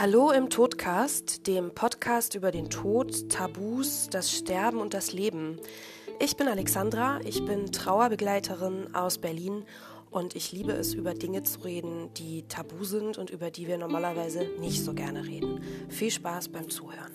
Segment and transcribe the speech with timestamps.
[0.00, 5.60] Hallo im Todcast, dem Podcast über den Tod, Tabus, das Sterben und das Leben.
[6.18, 9.66] Ich bin Alexandra, ich bin Trauerbegleiterin aus Berlin
[10.10, 13.76] und ich liebe es, über Dinge zu reden, die tabu sind und über die wir
[13.76, 15.60] normalerweise nicht so gerne reden.
[15.90, 17.12] Viel Spaß beim Zuhören.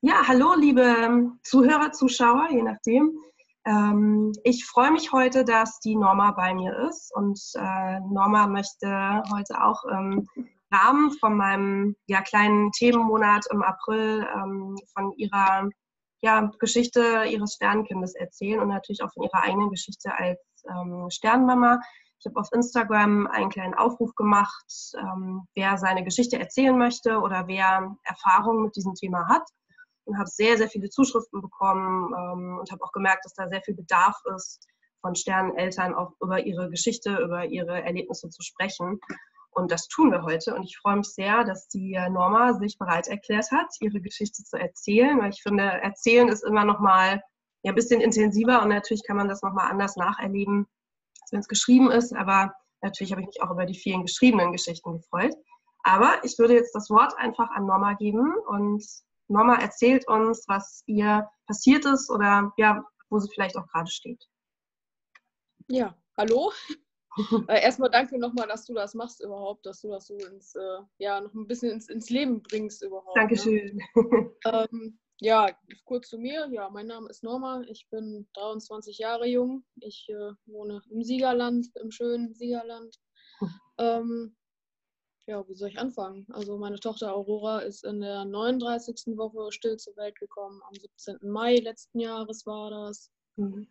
[0.00, 3.18] Ja, hallo liebe Zuhörer, Zuschauer, je nachdem.
[3.66, 9.22] Ähm, ich freue mich heute, dass die Norma bei mir ist und äh, Norma möchte
[9.32, 10.28] heute auch im
[10.72, 15.68] Rahmen von meinem ja, kleinen Themenmonat im April ähm, von ihrer
[16.22, 20.38] ja, Geschichte ihres Sternkindes erzählen und natürlich auch von ihrer eigenen Geschichte als
[20.70, 21.80] ähm, Sternmama.
[22.20, 27.48] Ich habe auf Instagram einen kleinen Aufruf gemacht, ähm, wer seine Geschichte erzählen möchte oder
[27.48, 29.42] wer Erfahrungen mit diesem Thema hat
[30.06, 33.62] und habe sehr, sehr viele Zuschriften bekommen ähm, und habe auch gemerkt, dass da sehr
[33.62, 34.66] viel Bedarf ist,
[35.02, 39.00] von Sterneneltern auch über ihre Geschichte, über ihre Erlebnisse zu sprechen.
[39.50, 40.54] Und das tun wir heute.
[40.54, 44.56] Und ich freue mich sehr, dass die Norma sich bereit erklärt hat, ihre Geschichte zu
[44.56, 47.22] erzählen, weil ich finde, erzählen ist immer noch mal
[47.62, 50.66] ja, ein bisschen intensiver und natürlich kann man das noch mal anders nacherleben,
[51.22, 52.14] als wenn es geschrieben ist.
[52.14, 55.34] Aber natürlich habe ich mich auch über die vielen geschriebenen Geschichten gefreut.
[55.82, 58.84] Aber ich würde jetzt das Wort einfach an Norma geben und
[59.28, 64.24] Norma erzählt uns, was ihr passiert ist oder ja, wo sie vielleicht auch gerade steht.
[65.68, 66.52] Ja, hallo.
[67.48, 70.78] äh, erstmal danke nochmal, dass du das machst überhaupt, dass du das so ins, äh,
[70.98, 73.16] ja, noch ein bisschen ins, ins Leben bringst überhaupt.
[73.16, 73.22] Ne?
[73.22, 73.76] Dankeschön.
[73.94, 74.30] Ne?
[74.44, 75.48] ähm, ja,
[75.84, 76.46] kurz zu mir.
[76.50, 77.62] Ja, mein Name ist Norma.
[77.68, 79.64] Ich bin 23 Jahre jung.
[79.80, 82.96] Ich äh, wohne im Siegerland, im schönen Siegerland.
[83.38, 83.48] Hm.
[83.78, 84.34] Ähm,
[85.26, 86.26] ja, wie soll ich anfangen?
[86.32, 89.16] Also meine Tochter Aurora ist in der 39.
[89.16, 90.60] Woche still zur Welt gekommen.
[90.68, 91.18] Am 17.
[91.22, 93.10] Mai letzten Jahres war das.
[93.36, 93.68] Mhm.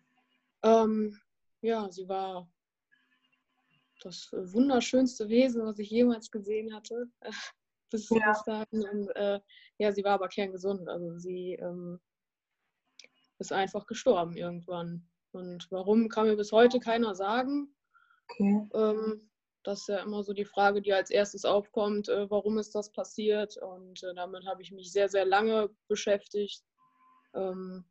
[0.63, 1.19] Ähm,
[1.61, 2.49] ja, sie war
[4.01, 7.09] das wunderschönste Wesen, was ich jemals gesehen hatte.
[7.91, 8.33] bis ja.
[8.45, 8.83] dahin.
[8.91, 9.39] Und äh,
[9.77, 10.87] ja, sie war aber kerngesund.
[10.89, 11.99] Also sie ähm,
[13.39, 15.07] ist einfach gestorben irgendwann.
[15.31, 17.73] Und warum, kann mir bis heute keiner sagen.
[18.29, 18.69] Okay.
[18.73, 19.29] Ähm,
[19.65, 22.91] das ist ja immer so die Frage, die als erstes aufkommt, äh, warum ist das
[22.91, 23.57] passiert?
[23.57, 26.63] Und äh, damit habe ich mich sehr, sehr lange beschäftigt.
[27.33, 27.83] Ähm,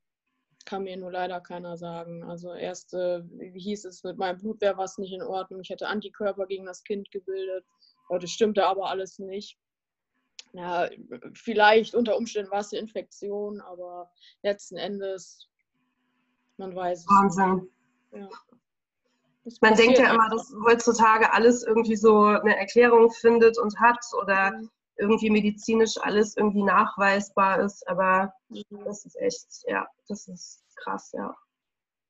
[0.65, 2.23] kann mir nur leider keiner sagen.
[2.25, 3.23] Also erst äh,
[3.55, 5.61] hieß es, mit meinem Blut wäre was nicht in Ordnung.
[5.61, 7.67] Ich hätte Antikörper gegen das Kind gebildet.
[8.09, 9.59] Das stimmte aber alles nicht.
[10.53, 10.89] Ja,
[11.35, 14.11] vielleicht unter Umständen war es eine Infektion, aber
[14.43, 15.49] letzten Endes,
[16.57, 17.07] man weiß es.
[17.07, 17.69] Wahnsinn.
[18.13, 18.29] Ja.
[19.61, 24.53] Man denkt ja immer, dass heutzutage alles irgendwie so eine Erklärung findet und hat oder
[24.53, 24.71] mhm.
[24.97, 28.85] irgendwie medizinisch alles irgendwie nachweisbar ist, aber mhm.
[28.85, 31.35] das ist echt, ja, das ist krass, ja.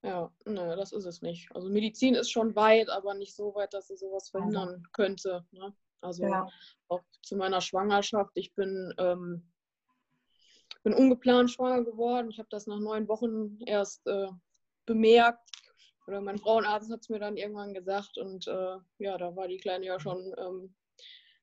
[0.02, 1.48] Ja, ne, das ist es nicht.
[1.54, 4.86] Also Medizin ist schon weit, aber nicht so weit, dass sie sowas verhindern mhm.
[4.92, 5.46] könnte.
[5.50, 5.74] Ne?
[6.02, 6.46] Also ja.
[6.88, 8.32] auch zu meiner Schwangerschaft.
[8.34, 9.50] Ich bin, ähm,
[10.82, 12.28] bin ungeplant schwanger geworden.
[12.28, 14.28] Ich habe das nach neun Wochen erst äh,
[14.84, 15.50] bemerkt
[16.06, 19.58] oder mein Frauenarzt hat es mir dann irgendwann gesagt und äh, ja, da war die
[19.58, 20.74] Kleine ja schon ähm,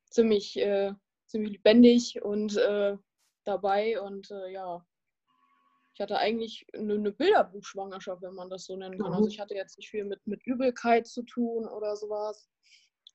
[0.06, 0.94] ziemlich, äh,
[1.28, 2.98] ziemlich lebendig und äh,
[3.44, 4.86] dabei und äh, ja,
[5.94, 9.12] ich hatte eigentlich eine, eine Bilderbuchschwangerschaft, wenn man das so nennen kann.
[9.12, 9.30] Also mhm.
[9.30, 12.50] ich hatte jetzt nicht viel mit, mit Übelkeit zu tun oder sowas.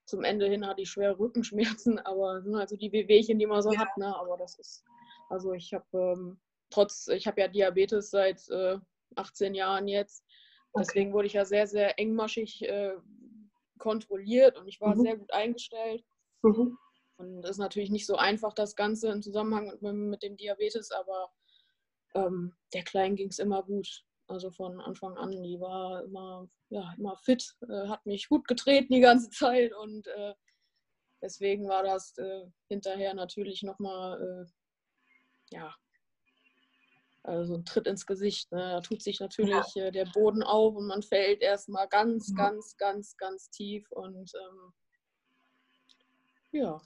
[0.05, 3.61] Zum Ende hin hatte ich schwere Rückenschmerzen, aber sind halt so die Wehwehchen, die man
[3.61, 3.79] so ja.
[3.79, 3.97] hat.
[3.97, 4.15] Ne?
[4.15, 4.83] Aber das ist,
[5.29, 8.41] also ich habe ähm, trotz, ich habe ja Diabetes seit
[9.15, 10.23] 18 äh, Jahren jetzt
[10.79, 12.95] Deswegen wurde ich ja sehr, sehr engmaschig äh,
[13.77, 15.01] kontrolliert und ich war mhm.
[15.01, 16.03] sehr gut eingestellt.
[16.43, 16.77] Mhm.
[17.17, 20.91] Und es ist natürlich nicht so einfach, das Ganze im Zusammenhang mit, mit dem Diabetes,
[20.91, 21.31] aber
[22.13, 24.03] ähm, der Kleinen ging es immer gut.
[24.27, 28.93] Also von Anfang an, die war immer, ja, immer fit, äh, hat mich gut getreten
[28.93, 30.33] die ganze Zeit und äh,
[31.21, 35.73] deswegen war das äh, hinterher natürlich nochmal, äh, ja,
[37.27, 38.51] also ein Tritt ins Gesicht.
[38.51, 38.59] Ne?
[38.59, 39.85] Da tut sich natürlich ja.
[39.85, 42.35] äh, der Boden auf und man fällt erstmal ganz, ja.
[42.35, 43.91] ganz, ganz, ganz tief.
[43.91, 44.73] Und ähm,
[46.51, 46.81] ja.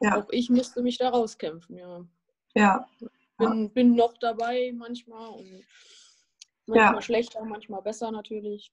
[0.00, 0.16] ja.
[0.16, 2.04] Auch ich musste mich da rauskämpfen, ja.
[2.54, 2.88] Ja.
[3.38, 5.64] Bin, bin noch dabei manchmal und
[6.66, 8.72] manchmal schlechter, manchmal besser natürlich.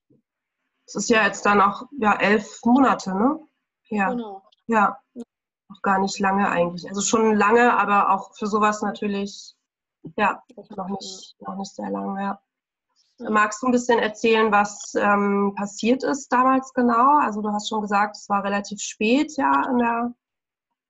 [0.86, 3.46] Es ist ja jetzt dann auch ja, elf Monate, ne?
[3.88, 4.08] Ja.
[4.10, 4.42] Genau.
[4.66, 4.98] Ja.
[5.68, 6.88] Auch gar nicht lange eigentlich.
[6.88, 9.53] Also schon lange, aber auch für sowas natürlich
[10.16, 10.42] ja,
[10.76, 12.40] noch nicht, noch nicht sehr lange, ja.
[13.18, 17.18] Magst du ein bisschen erzählen, was ähm, passiert ist damals genau?
[17.20, 20.14] Also du hast schon gesagt, es war relativ spät, ja, in der,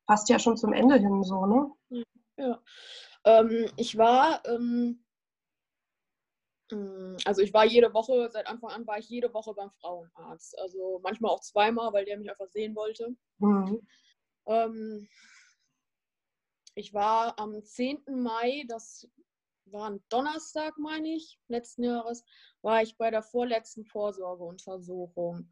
[0.06, 2.04] fast ja schon zum Ende hin so, ne?
[2.38, 2.58] Ja.
[3.24, 5.04] Ähm, ich war ähm,
[6.74, 10.58] Mm, also ich war jede Woche, seit Anfang an war ich jede Woche beim Frauenarzt.
[10.58, 13.14] Also manchmal auch zweimal, weil der mich einfach sehen wollte.
[13.38, 13.86] Mhm.
[16.74, 18.04] Ich war am 10.
[18.22, 19.08] Mai, das
[19.66, 22.24] war ein Donnerstag, meine ich, letzten Jahres,
[22.62, 25.50] war ich bei der vorletzten Vorsorgeuntersuchung.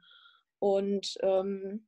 [0.59, 1.87] Und ähm,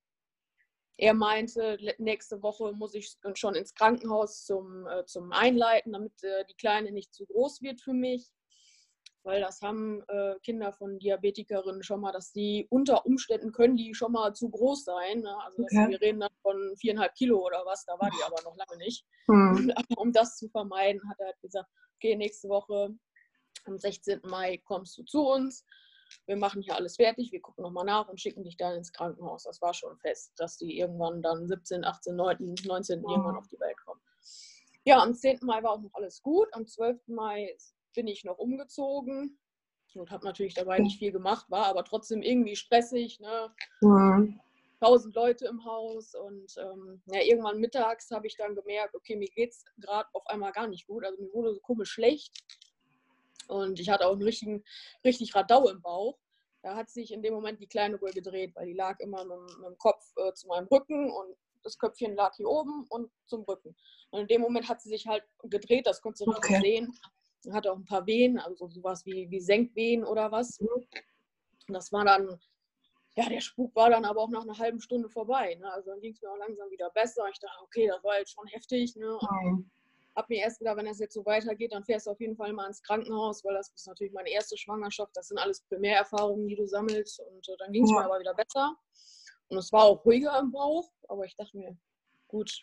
[0.96, 6.44] er meinte, nächste Woche muss ich schon ins Krankenhaus zum, äh, zum Einleiten, damit äh,
[6.46, 8.32] die Kleine nicht zu groß wird für mich
[9.24, 13.94] weil das haben äh, Kinder von Diabetikerinnen schon mal, dass die unter Umständen können die
[13.94, 15.20] schon mal zu groß sein.
[15.20, 15.36] Ne?
[15.44, 15.88] Also okay.
[15.88, 19.06] wir reden dann von viereinhalb Kilo oder was, da war die aber noch lange nicht.
[19.26, 19.72] Hm.
[19.76, 22.90] Aber um das zu vermeiden, hat er halt gesagt, okay, nächste Woche
[23.64, 24.20] am 16.
[24.24, 25.64] Mai kommst du zu uns.
[26.26, 29.44] Wir machen hier alles fertig, wir gucken nochmal nach und schicken dich dann ins Krankenhaus.
[29.44, 33.58] Das war schon fest, dass die irgendwann dann 17, 18, 19, 19 irgendwann auf die
[33.58, 34.00] Welt kommen.
[34.84, 35.38] Ja, am 10.
[35.42, 36.46] Mai war auch noch alles gut.
[36.52, 37.08] Am 12.
[37.08, 37.56] Mai
[37.94, 39.38] bin ich noch umgezogen
[39.94, 43.20] und habe natürlich dabei nicht viel gemacht, war aber trotzdem irgendwie stressig.
[43.20, 43.54] Ne?
[43.80, 44.40] Mhm.
[44.80, 49.28] Tausend Leute im Haus und ähm, ja, irgendwann mittags habe ich dann gemerkt, okay, mir
[49.28, 51.04] geht es gerade auf einmal gar nicht gut.
[51.04, 52.32] Also mir wurde so komisch schlecht
[53.48, 54.64] und ich hatte auch einen richtigen,
[55.04, 56.18] richtig Radau im Bauch.
[56.62, 59.38] Da hat sich in dem Moment die Kleine wohl gedreht, weil die lag immer mit,
[59.58, 63.42] mit dem Kopf äh, zu meinem Rücken und das Köpfchen lag hier oben und zum
[63.44, 63.74] Rücken.
[64.10, 66.60] Und in dem Moment hat sie sich halt gedreht, das konntest du okay.
[66.60, 66.92] sehen
[67.52, 70.58] hatte auch ein paar Wehen, also sowas wie, wie Senkwehen oder was.
[70.60, 70.88] Und
[71.68, 72.38] das war dann,
[73.16, 75.54] ja, der Spuk war dann aber auch nach einer halben Stunde vorbei.
[75.56, 75.70] Ne?
[75.72, 77.28] Also dann ging es mir auch langsam wieder besser.
[77.30, 78.96] Ich dachte, okay, das war jetzt schon heftig.
[78.96, 79.18] Ne?
[79.44, 79.70] Mhm.
[80.16, 82.52] Hab mir erst gedacht, wenn das jetzt so weitergeht, dann fährst du auf jeden Fall
[82.52, 85.16] mal ins Krankenhaus, weil das ist natürlich meine erste Schwangerschaft.
[85.16, 87.20] Das sind alles Primärerfahrungen, die du sammelst.
[87.20, 87.98] Und äh, dann ging es ja.
[87.98, 88.76] mir aber wieder besser.
[89.48, 91.76] Und es war auch ruhiger im Bauch, aber ich dachte mir,
[92.28, 92.62] gut,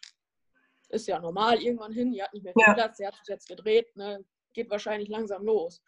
[0.89, 2.12] ist ja normal irgendwann hin.
[2.12, 2.74] Die hat nicht mehr viel ja.
[2.74, 3.95] Platz, sie hat sich jetzt gedreht.
[3.95, 4.24] Ne?
[4.53, 5.81] Geht wahrscheinlich langsam los.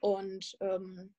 [0.00, 1.14] Und ähm,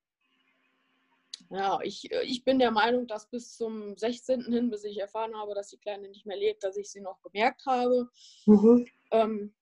[1.50, 4.52] ja, ich, ich bin der Meinung, dass bis zum 16.
[4.52, 7.20] hin, bis ich erfahren habe, dass die Kleine nicht mehr lebt, dass ich sie noch
[7.22, 8.08] gemerkt habe.
[8.46, 8.86] Mhm.
[9.10, 9.54] Ähm,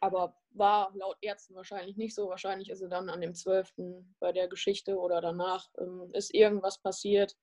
[0.00, 2.28] aber war laut Ärzten wahrscheinlich nicht so.
[2.28, 3.74] Wahrscheinlich ist sie dann an dem 12.
[4.18, 7.36] bei der Geschichte oder danach ähm, ist irgendwas passiert,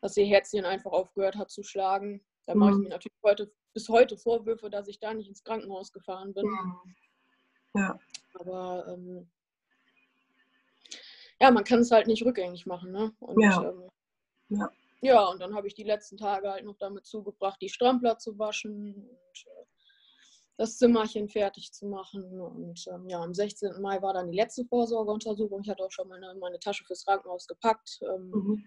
[0.00, 2.24] dass ihr Herzchen einfach aufgehört hat zu schlagen.
[2.46, 2.60] Da mhm.
[2.60, 6.32] mache ich mir natürlich heute, bis heute Vorwürfe, dass ich da nicht ins Krankenhaus gefahren
[6.34, 6.46] bin.
[6.46, 6.94] Mhm.
[7.74, 7.98] Ja.
[8.34, 9.28] Aber ähm,
[11.40, 12.92] ja, man kann es halt nicht rückgängig machen.
[12.92, 13.12] Ne?
[13.20, 13.62] Und, ja.
[13.62, 13.90] Ähm,
[14.50, 14.70] ja.
[15.00, 18.38] ja, und dann habe ich die letzten Tage halt noch damit zugebracht, die Strampler zu
[18.38, 19.64] waschen und äh,
[20.58, 22.40] das Zimmerchen fertig zu machen.
[22.40, 23.80] Und ähm, ja, am 16.
[23.80, 25.62] Mai war dann die letzte Vorsorgeuntersuchung.
[25.62, 28.00] Ich hatte auch schon meine, meine Tasche fürs Krankenhaus gepackt.
[28.02, 28.64] Ähm, mhm.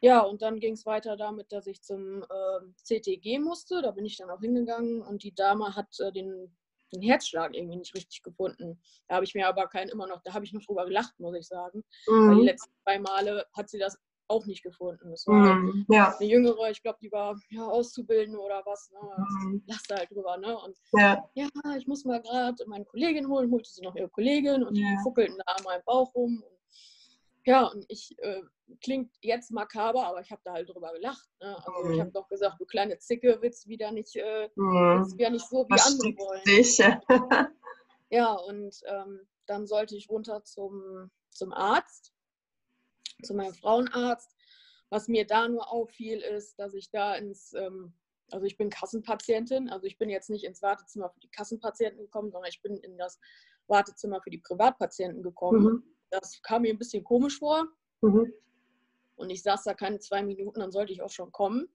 [0.00, 3.80] Ja, und dann ging es weiter damit, dass ich zum äh, CTG musste.
[3.82, 6.54] Da bin ich dann auch hingegangen und die Dame hat äh, den
[6.92, 8.80] den Herzschlag irgendwie nicht richtig gefunden.
[9.08, 11.36] Da habe ich mir aber keinen immer noch, da habe ich noch drüber gelacht, muss
[11.36, 11.84] ich sagen.
[12.06, 12.28] Mhm.
[12.28, 13.98] Weil die letzten zwei Male hat sie das
[14.28, 15.10] auch nicht gefunden.
[15.10, 15.86] Das war mhm.
[15.88, 16.14] ja.
[16.18, 18.90] eine jüngere, ich glaube, die war ja, auszubilden oder was.
[18.90, 18.98] Ne?
[19.44, 19.62] Mhm.
[19.66, 20.36] Lachte halt drüber.
[20.36, 20.56] Ne?
[20.58, 24.62] Und ja, ja ich muss mal gerade meine Kollegin holen, holte sie noch ihre Kollegin
[24.64, 26.42] und die fuckelten da an meinem Bauch rum.
[26.46, 26.58] Und
[27.44, 28.42] ja, und ich, äh,
[28.80, 31.28] klingt jetzt makaber, aber ich habe da halt drüber gelacht.
[31.40, 31.56] Ne?
[31.56, 31.92] Also mhm.
[31.92, 35.00] ich habe doch gesagt, du kleine Zicke, willst wieder nicht, äh, mhm.
[35.00, 36.42] willst wieder nicht so wie andere wollen.
[36.44, 36.78] Dich?
[38.10, 42.12] ja, und ähm, dann sollte ich runter zum, zum Arzt,
[43.22, 44.34] zu meinem Frauenarzt.
[44.90, 47.92] Was mir da nur auffiel, ist, dass ich da ins, ähm,
[48.30, 52.30] also ich bin Kassenpatientin, also ich bin jetzt nicht ins Wartezimmer für die Kassenpatienten gekommen,
[52.30, 53.18] sondern ich bin in das
[53.66, 55.62] Wartezimmer für die Privatpatienten gekommen.
[55.62, 57.66] Mhm das kam mir ein bisschen komisch vor.
[58.02, 58.32] Mhm.
[59.18, 61.66] Und ich saß da keine zwei Minuten, dann sollte ich auch schon kommen.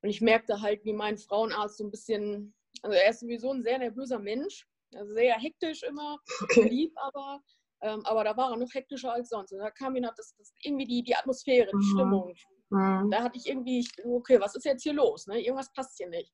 [0.00, 3.62] Und ich merkte halt, wie mein Frauenarzt so ein bisschen, also er ist sowieso ein
[3.62, 6.68] sehr nervöser Mensch, also sehr hektisch immer, okay.
[6.68, 7.42] lieb aber,
[7.82, 9.52] ähm, aber da war er noch hektischer als sonst.
[9.52, 11.94] Und da kam mir das, das irgendwie die, die Atmosphäre, die mhm.
[11.94, 12.34] Stimmung.
[12.70, 13.10] Mhm.
[13.10, 15.26] Da hatte ich irgendwie, okay, was ist jetzt hier los?
[15.26, 15.40] Ne?
[15.40, 16.32] Irgendwas passt hier nicht.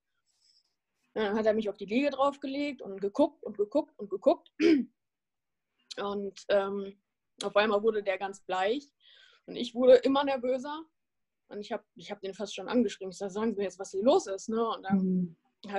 [1.15, 4.51] Und dann hat er mich auf die Liege draufgelegt und geguckt und geguckt und geguckt.
[5.97, 7.03] Und ähm,
[7.43, 8.89] auf einmal wurde der ganz bleich
[9.49, 10.85] und ich wurde immer nervöser.
[11.49, 13.11] Und ich habe ich hab den fast schon angeschrieben.
[13.11, 14.51] Ich sage, sagen Sie mir jetzt, was hier los ist.
[14.51, 14.63] Ne?
[14.63, 15.37] Und dann mhm.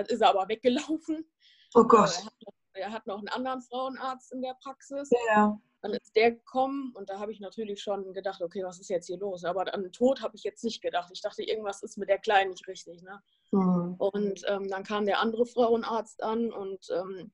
[0.07, 1.29] ist er aber weggelaufen.
[1.75, 2.09] Oh Gott.
[2.09, 2.33] Er hat,
[2.73, 5.11] er hat, noch einen anderen Frauenarzt in der Praxis.
[5.27, 5.55] Ja.
[5.81, 9.05] Dann ist der gekommen und da habe ich natürlich schon gedacht, okay, was ist jetzt
[9.05, 9.45] hier los?
[9.45, 11.11] Aber an den Tod habe ich jetzt nicht gedacht.
[11.13, 13.03] Ich dachte, irgendwas ist mit der Kleinen nicht richtig.
[13.03, 13.21] Ne?
[13.51, 13.95] Mhm.
[13.99, 17.31] Und ähm, dann kam der andere Frauenarzt an und ähm,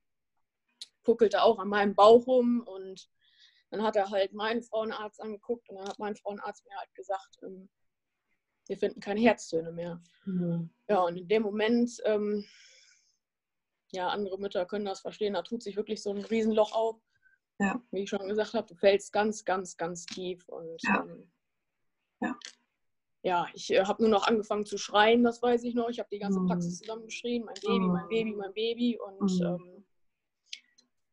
[1.03, 3.09] puckelte auch an meinem Bauch rum und
[3.75, 7.39] dann hat er halt meinen Frauenarzt angeguckt und dann hat mein Frauenarzt mir halt gesagt,
[7.43, 7.69] ähm,
[8.67, 10.01] wir finden keine Herztöne mehr.
[10.23, 10.69] Mhm.
[10.87, 12.45] Ja, und in dem Moment, ähm,
[13.91, 17.01] ja, andere Mütter können das verstehen, da tut sich wirklich so ein Riesenloch auf.
[17.59, 17.81] ja.
[17.91, 20.47] wie ich schon gesagt habe, du fällst ganz, ganz, ganz tief.
[20.47, 21.31] Und ja, ähm,
[22.21, 22.35] ja.
[23.23, 25.89] ja ich äh, habe nur noch angefangen zu schreien, das weiß ich noch.
[25.89, 26.47] Ich habe die ganze mhm.
[26.47, 28.99] Praxis zusammengeschrien, mein Baby, mein Baby, mein Baby.
[28.99, 29.45] Und mhm.
[29.45, 29.74] ähm,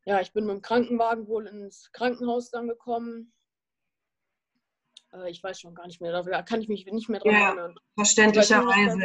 [0.04, 3.32] ja, ich bin mit dem Krankenwagen wohl ins Krankenhaus dann gekommen.
[5.12, 7.74] Äh, ich weiß schon gar nicht mehr, da kann ich mich nicht mehr dran erinnern.
[7.94, 8.98] Verständlicherweise.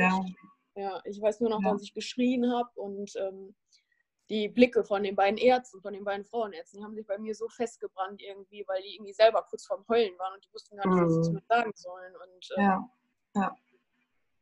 [0.75, 1.71] Ja, ich weiß nur noch, ja.
[1.71, 3.55] dass ich geschrien habe und ähm,
[4.29, 7.33] die Blicke von den beiden Ärzten, von den beiden Frauenärzten, die haben sich bei mir
[7.33, 10.87] so festgebrannt irgendwie, weil die irgendwie selber kurz vorm Heulen waren und die wussten gar
[10.87, 11.35] nicht, was sie zu mhm.
[11.35, 12.13] mir sagen sollen.
[12.15, 12.89] Und äh, ja.
[13.35, 13.55] Ja.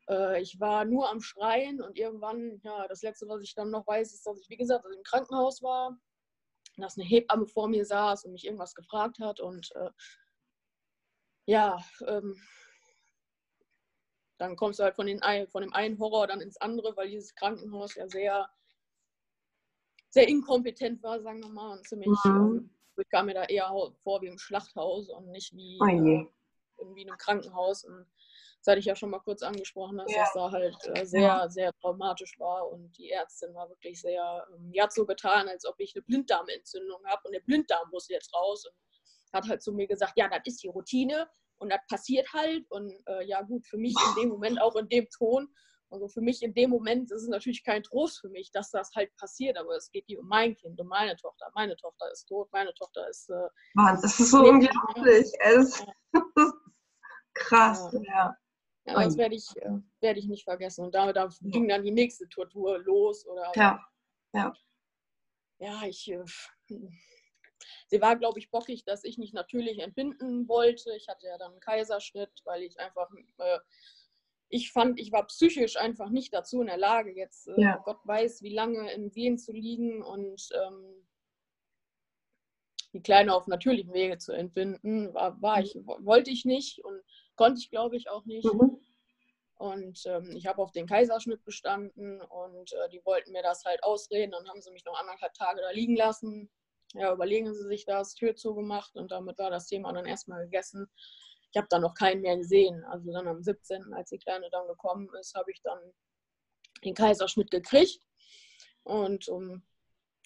[0.08, 3.86] Äh, ich war nur am Schreien und irgendwann, ja, das letzte, was ich dann noch
[3.86, 5.96] weiß, ist, dass ich, wie gesagt, im Krankenhaus war,
[6.82, 9.90] dass eine Hebamme vor mir saß und mich irgendwas gefragt hat und äh,
[11.46, 12.40] ja, ähm,
[14.38, 17.34] dann kommst du halt von, den, von dem einen Horror dann ins andere, weil dieses
[17.34, 18.50] Krankenhaus ja sehr
[20.16, 22.70] sehr inkompetent war, sagen wir mal, und ziemlich, mhm.
[22.96, 23.70] äh, ich kam mir da eher
[24.02, 26.26] vor wie im Schlachthaus und nicht wie oh äh,
[26.78, 27.84] irgendwie in einem Krankenhaus.
[27.84, 28.06] Und
[28.66, 30.18] das hatte ich ja schon mal kurz angesprochen, dass ja.
[30.20, 31.48] das da halt äh, sehr, ja.
[31.48, 35.64] sehr traumatisch war und die Ärztin war wirklich sehr, ähm, die hat so getan, als
[35.64, 38.74] ob ich eine Blinddarmentzündung habe und der Blinddarm muss jetzt raus und
[39.32, 42.92] hat halt zu mir gesagt, ja, das ist die Routine und das passiert halt und
[43.06, 45.48] äh, ja gut, für mich in dem Moment auch in dem Ton
[45.88, 48.90] also für mich in dem Moment ist es natürlich kein Trost für mich, dass das
[48.96, 51.48] halt passiert, aber es geht hier um mein Kind, um meine Tochter.
[51.54, 53.30] Meine Tochter ist tot, meine Tochter ist.
[53.30, 55.30] Äh, Mann, das ist so unglaublich.
[55.38, 55.84] Es
[56.36, 56.54] ist
[57.34, 58.00] krass, ja.
[58.04, 58.36] ja.
[58.86, 60.84] Ja das werde ich, äh, werd ich nicht vergessen.
[60.84, 63.26] Und da, da ging dann die nächste Tortur los.
[63.26, 63.80] Oder, ja,
[64.32, 64.52] ja.
[65.58, 66.10] Ja, ich.
[66.10, 66.24] Äh,
[67.88, 70.94] sie war, glaube ich, bockig, dass ich nicht natürlich entbinden wollte.
[70.96, 73.58] Ich hatte ja dann einen Kaiserschnitt, weil ich einfach äh,
[74.48, 77.82] ich fand, ich war psychisch einfach nicht dazu in der Lage, jetzt äh, ja.
[77.84, 81.06] Gott weiß, wie lange in Wien zu liegen und ähm,
[82.92, 85.86] die Kleine auf natürlichem Wege zu entbinden, war, war ich, mhm.
[86.00, 87.02] wollte ich nicht und
[87.36, 88.52] konnte ich, glaube ich, auch nicht.
[88.52, 88.80] Mhm.
[89.58, 93.82] Und ähm, ich habe auf den Kaiserschnitt bestanden und äh, die wollten mir das halt
[93.82, 94.32] ausreden.
[94.32, 96.50] Dann haben sie mich noch anderthalb Tage da liegen lassen.
[96.92, 100.90] Ja, überlegen sie sich das, Tür zugemacht und damit war das Thema dann erstmal gegessen
[101.56, 102.84] ich habe dann noch keinen mehr gesehen.
[102.84, 105.78] Also dann am 17., als die Kleine dann gekommen ist, habe ich dann
[106.84, 108.02] den Kaiserschnitt gekriegt.
[108.82, 109.62] Und um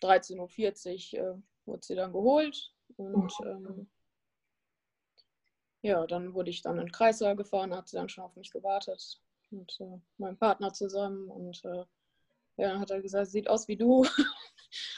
[0.03, 2.75] 13.40 Uhr äh, wurde sie dann geholt.
[2.97, 3.89] Und ähm,
[5.83, 8.51] ja, dann wurde ich dann in den Kreislauf gefahren, hat sie dann schon auf mich
[8.51, 9.21] gewartet.
[9.51, 11.29] Und äh, mein Partner zusammen.
[11.31, 11.85] Und äh,
[12.57, 14.05] ja, dann hat er gesagt, sieht aus wie du.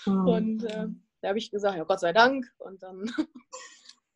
[0.06, 0.26] Mhm.
[0.28, 0.88] Und äh,
[1.20, 2.52] da habe ich gesagt, ja, Gott sei Dank.
[2.58, 3.10] Und dann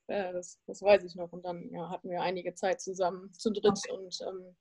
[0.09, 1.33] Ja, das, das weiß ich noch.
[1.33, 3.93] Und dann ja, hatten wir einige Zeit zusammen zu dritt okay.
[3.93, 4.57] und ähm,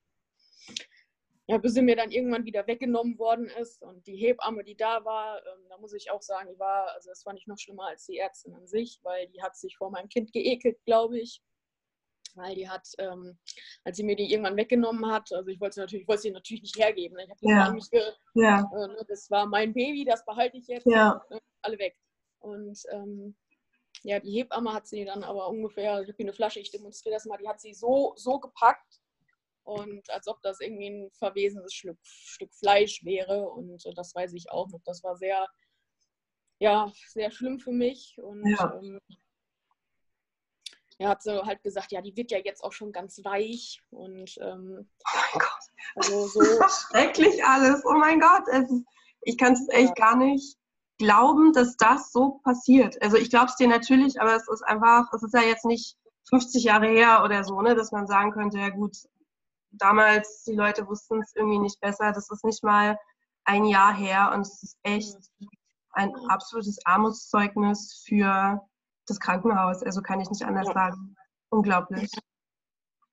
[1.48, 3.84] ja, bis sie mir dann irgendwann wieder weggenommen worden ist.
[3.84, 7.10] Und die Hebamme, die da war, ähm, da muss ich auch sagen, die war, also
[7.10, 9.92] das fand ich noch schlimmer als die Ärztin an sich, weil die hat sich vor
[9.92, 11.44] meinem Kind geekelt, glaube ich.
[12.36, 13.38] Weil die hat, ähm,
[13.84, 16.32] als sie mir die irgendwann weggenommen hat, also ich wollte sie natürlich, ich wollte sie
[16.32, 17.16] natürlich nicht hergeben.
[17.16, 17.24] Ne?
[17.24, 17.66] Ich habe ja.
[17.66, 18.02] an mich ge
[18.34, 18.60] ja.
[18.60, 20.86] Äh, ne, das war mein Baby, das behalte ich jetzt.
[20.86, 21.12] Ja.
[21.12, 21.98] Und, ne, alle weg.
[22.40, 23.36] Und ähm,
[24.04, 27.16] ja, die Hebamme hat sie dann aber ungefähr, ich habe hier eine Flasche, ich demonstriere
[27.16, 29.02] das mal, die hat sie so, so gepackt
[29.64, 34.52] und als ob das irgendwie ein verwesenes Stück, Stück Fleisch wäre und das weiß ich
[34.52, 34.82] auch noch.
[34.86, 35.48] Das war sehr,
[36.60, 38.80] ja, sehr schlimm für mich und ja.
[38.80, 39.00] ähm,
[40.98, 44.38] er hat so halt gesagt, ja, die wird ja jetzt auch schon ganz weich und
[44.40, 47.84] ähm, oh mein Gott, also so, das ist schrecklich alles.
[47.86, 48.72] Oh mein Gott, ist,
[49.22, 50.06] ich kann es echt ja.
[50.08, 50.58] gar nicht
[50.98, 53.02] glauben, dass das so passiert.
[53.02, 55.98] Also ich glaube es dir natürlich, aber es ist einfach, es ist ja jetzt nicht
[56.30, 58.96] 50 Jahre her oder so, ne, dass man sagen könnte, ja gut,
[59.72, 62.12] damals die Leute wussten es irgendwie nicht besser.
[62.14, 62.98] Das ist nicht mal
[63.44, 65.18] ein Jahr her und es ist echt
[65.92, 68.62] ein absolutes Armutszeugnis für
[69.06, 69.84] das Krankenhaus.
[69.84, 70.74] Also kann ich nicht anders ja.
[70.74, 71.16] sagen.
[71.50, 72.12] Unglaublich.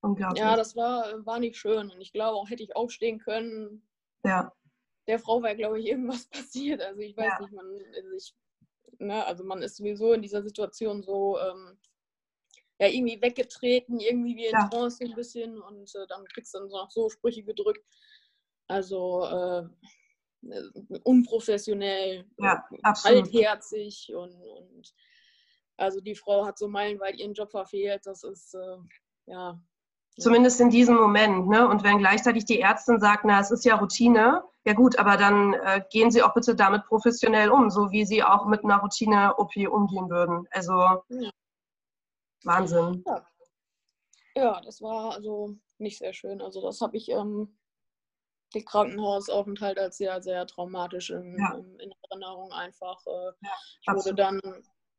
[0.00, 0.40] Unglaublich.
[0.40, 1.90] Ja, das war, war nicht schön.
[1.90, 3.86] Und ich glaube auch, hätte ich aufstehen können,
[4.24, 4.52] ja
[5.06, 6.80] der Frau wäre, glaube ich, irgendwas passiert.
[6.80, 7.40] Also ich weiß ja.
[7.40, 8.34] nicht, man, also, ich,
[8.98, 11.78] ne, also man ist sowieso in dieser Situation so ähm,
[12.78, 14.68] ja, irgendwie weggetreten, irgendwie wie in ja.
[14.68, 17.84] Trance ein bisschen und äh, dann kriegst du dann noch so Sprüche gedrückt.
[18.68, 19.68] Also äh,
[21.04, 22.64] unprofessionell, ja,
[23.02, 24.94] kaltherzig und, und
[25.76, 28.02] also die Frau hat so meilenweit ihren Job verfehlt.
[28.04, 28.76] Das ist äh,
[29.26, 29.60] ja
[30.18, 31.48] Zumindest in diesem Moment.
[31.48, 31.66] Ne?
[31.66, 35.54] Und wenn gleichzeitig die Ärztin sagt, na, es ist ja Routine, ja gut, aber dann
[35.54, 39.56] äh, gehen Sie auch bitte damit professionell um, so wie Sie auch mit einer Routine-OP
[39.70, 40.46] umgehen würden.
[40.50, 40.72] Also
[41.08, 41.30] ja.
[42.44, 43.02] Wahnsinn.
[43.06, 43.26] Ja.
[44.34, 44.60] ja.
[44.60, 46.42] das war also nicht sehr schön.
[46.42, 47.58] Also das habe ich ähm,
[48.54, 51.54] den Krankenhausaufenthalt als sehr, sehr traumatisch in, ja.
[51.54, 53.00] in, in Erinnerung einfach.
[53.06, 53.32] Äh,
[53.80, 54.40] ich wurde dann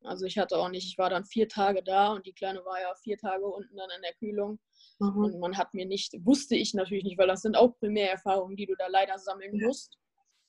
[0.06, 2.80] Also ich hatte auch nicht, ich war dann vier Tage da und die Kleine war
[2.82, 4.60] ja vier Tage unten dann in der Kühlung.
[5.00, 5.24] Mhm.
[5.24, 8.66] Und man hat mir nicht, wusste ich natürlich nicht, weil das sind auch Primärerfahrungen, die
[8.66, 9.98] du da leider sammeln musst.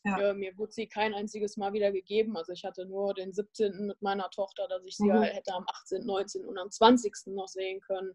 [0.05, 0.19] Ja.
[0.19, 2.37] Äh, mir wurde sie kein einziges Mal wieder gegeben.
[2.37, 3.87] Also ich hatte nur den 17.
[3.87, 5.23] mit meiner Tochter, dass ich sie mhm.
[5.23, 6.45] hätte am 18., 19.
[6.45, 7.13] und am 20.
[7.29, 8.15] noch sehen können.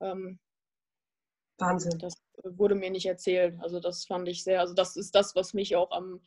[0.00, 0.38] Ähm,
[1.58, 1.98] Wahnsinn.
[1.98, 2.14] Das
[2.44, 3.58] wurde mir nicht erzählt.
[3.60, 6.20] Also das fand ich sehr, also das ist das, was mich auch am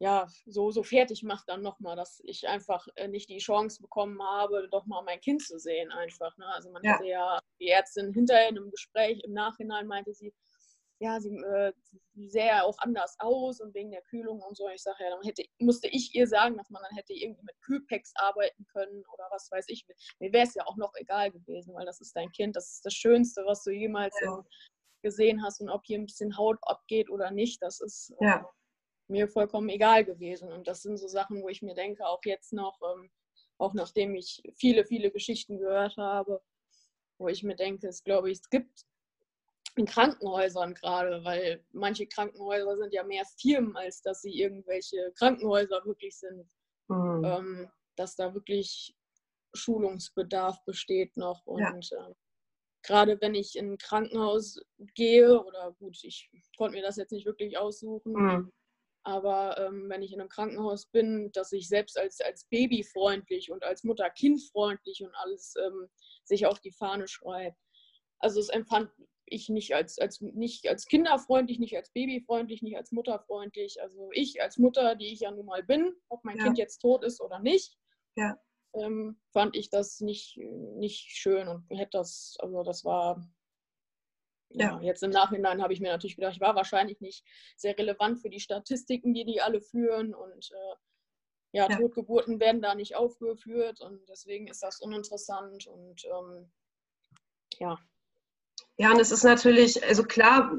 [0.00, 4.20] ja, so, so fertig macht dann nochmal, dass ich einfach äh, nicht die Chance bekommen
[4.22, 6.36] habe, doch mal mein Kind zu sehen einfach.
[6.38, 6.46] Ne?
[6.54, 6.94] Also man ja.
[6.94, 10.32] hatte ja die Ärztin hinterher in einem Gespräch im Nachhinein meinte sie,
[11.00, 11.72] ja, sie, äh,
[12.14, 14.70] sie sähe ja auch anders aus und wegen der Kühlung und so.
[14.70, 17.60] Ich sage ja, dann hätte, musste ich ihr sagen, dass man dann hätte irgendwie mit
[17.60, 19.86] Kühlpacks arbeiten können oder was weiß ich.
[20.18, 22.86] Mir wäre es ja auch noch egal gewesen, weil das ist dein Kind, das ist
[22.86, 24.42] das Schönste, was du jemals ja.
[25.02, 28.50] gesehen hast und ob hier ein bisschen Haut abgeht oder nicht, das ist äh, ja
[29.10, 30.50] mir vollkommen egal gewesen.
[30.52, 33.10] Und das sind so Sachen, wo ich mir denke, auch jetzt noch, ähm,
[33.58, 36.40] auch nachdem ich viele, viele Geschichten gehört habe,
[37.18, 38.86] wo ich mir denke, es glaube ich, es gibt
[39.76, 45.84] in Krankenhäusern gerade, weil manche Krankenhäuser sind ja mehr Firmen, als dass sie irgendwelche Krankenhäuser
[45.84, 46.48] wirklich sind,
[46.88, 47.24] mhm.
[47.24, 48.96] ähm, dass da wirklich
[49.54, 51.46] Schulungsbedarf besteht noch.
[51.46, 52.08] Und ja.
[52.08, 52.14] äh,
[52.82, 54.60] gerade wenn ich in ein Krankenhaus
[54.94, 58.52] gehe, oder gut, ich konnte mir das jetzt nicht wirklich aussuchen, mhm.
[59.02, 63.50] Aber ähm, wenn ich in einem Krankenhaus bin, dass ich selbst als, als Baby freundlich
[63.50, 65.88] und als Mutter Kind freundlich und alles ähm,
[66.24, 67.56] sich auf die Fahne schreibt.
[68.18, 68.90] Also es empfand
[69.30, 73.80] ich nicht als, als, nicht als kinderfreundlich, nicht als babyfreundlich, nicht als mutterfreundlich.
[73.80, 76.44] Also ich als Mutter, die ich ja nun mal bin, ob mein ja.
[76.44, 77.78] Kind jetzt tot ist oder nicht,
[78.16, 78.36] ja.
[78.74, 83.24] ähm, fand ich das nicht, nicht schön und hätte das, also das war
[84.52, 87.24] ja, jetzt im Nachhinein habe ich mir natürlich gedacht, ich war wahrscheinlich nicht
[87.56, 90.76] sehr relevant für die Statistiken, die die alle führen und äh,
[91.52, 96.50] ja, ja, Totgeburten werden da nicht aufgeführt und deswegen ist das uninteressant und ähm,
[97.58, 97.78] ja.
[98.76, 100.52] Ja, und es ist natürlich, also klar,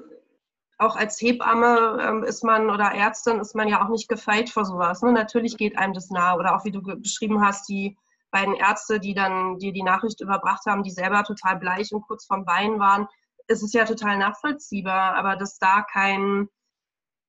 [0.77, 4.65] auch als Hebamme ähm, ist man oder Ärztin ist man ja auch nicht gefeit vor
[4.65, 5.01] sowas.
[5.01, 5.11] Ne?
[5.11, 7.97] Natürlich geht einem das nahe oder auch wie du beschrieben hast, die
[8.31, 12.25] beiden Ärzte, die dann dir die Nachricht überbracht haben, die selber total bleich und kurz
[12.25, 13.07] vorm Bein waren
[13.51, 16.47] ist es ja total nachvollziehbar, aber dass da kein,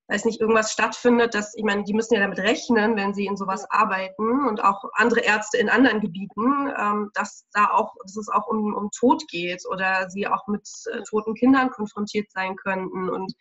[0.07, 3.37] weiß nicht, irgendwas stattfindet, dass, ich meine, die müssen ja damit rechnen, wenn sie in
[3.37, 8.29] sowas arbeiten und auch andere Ärzte in anderen Gebieten, ähm, dass da auch, dass es
[8.29, 13.09] auch um, um Tod geht oder sie auch mit äh, toten Kindern konfrontiert sein könnten.
[13.09, 13.33] Und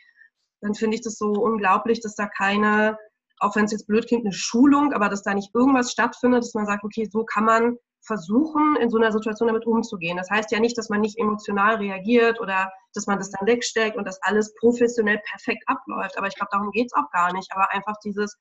[0.60, 2.98] dann finde ich das so unglaublich, dass da keine,
[3.38, 6.54] auch wenn es jetzt blöd klingt, eine Schulung, aber dass da nicht irgendwas stattfindet, dass
[6.54, 10.16] man sagt, okay, so kann man versuchen, in so einer Situation damit umzugehen.
[10.16, 13.96] Das heißt ja nicht, dass man nicht emotional reagiert oder dass man das dann wegsteckt
[13.96, 16.18] und dass alles professionell perfekt abläuft.
[16.18, 17.50] Aber ich glaube, darum geht es auch gar nicht.
[17.52, 18.36] Aber einfach dieses,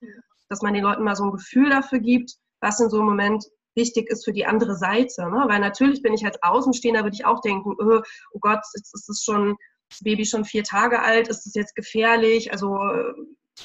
[0.48, 3.44] dass man den Leuten mal so ein Gefühl dafür gibt, was in so einem Moment
[3.74, 5.22] wichtig ist für die andere Seite.
[5.30, 5.44] Ne?
[5.46, 9.08] Weil natürlich bin ich als Außenstehender, würde ich auch denken, oh, oh Gott, jetzt ist
[9.08, 9.56] es schon,
[9.90, 12.52] das Baby schon vier Tage alt, ist das jetzt gefährlich?
[12.52, 12.78] Also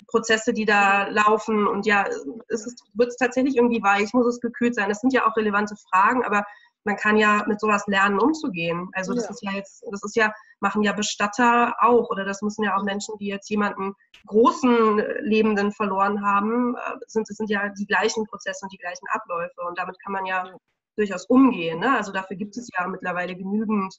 [0.07, 1.67] Prozesse, die da laufen.
[1.67, 4.89] Und ja, wird es tatsächlich irgendwie weich, muss es gekühlt sein?
[4.89, 6.43] Das sind ja auch relevante Fragen, aber
[6.87, 8.89] man kann ja mit sowas lernen, umzugehen.
[8.93, 9.29] Also das ja.
[9.29, 12.83] ist ja jetzt, das ist ja, machen ja Bestatter auch, oder das müssen ja auch
[12.83, 13.93] Menschen, die jetzt jemanden
[14.25, 19.05] großen Lebenden verloren haben, äh, sind, das sind ja die gleichen Prozesse und die gleichen
[19.09, 19.61] Abläufe.
[19.67, 20.49] Und damit kann man ja
[20.95, 21.79] durchaus umgehen.
[21.79, 21.95] Ne?
[21.95, 23.95] Also dafür gibt es ja mittlerweile genügend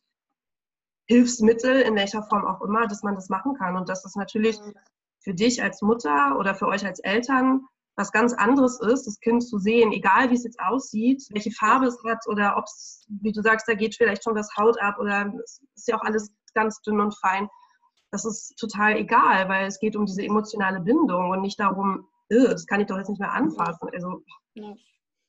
[1.06, 3.76] Hilfsmittel, in welcher Form auch immer, dass man das machen kann.
[3.76, 4.58] Und das ist natürlich
[5.20, 7.66] für dich als Mutter oder für euch als Eltern
[7.98, 11.86] was ganz anderes ist, das Kind zu sehen, egal wie es jetzt aussieht, welche Farbe
[11.86, 14.98] es hat oder ob es, wie du sagst, da geht vielleicht schon das Haut ab
[15.00, 17.48] oder es ist ja auch alles ganz dünn und fein.
[18.12, 22.66] Das ist total egal, weil es geht um diese emotionale Bindung und nicht darum, das
[22.66, 23.88] kann ich doch jetzt nicht mehr anfassen.
[23.92, 24.22] Also
[24.54, 24.74] ja.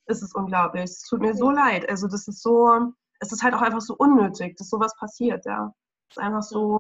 [0.05, 0.83] es ist unglaublich.
[0.83, 1.89] Es tut mir so leid.
[1.89, 5.73] Also das ist so, es ist halt auch einfach so unnötig, dass sowas passiert, ja.
[6.11, 6.77] Es ist einfach so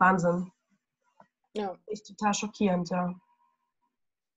[0.00, 0.50] Wahnsinn.
[1.58, 1.76] Ja.
[1.86, 3.20] Ist total schockierend, ja.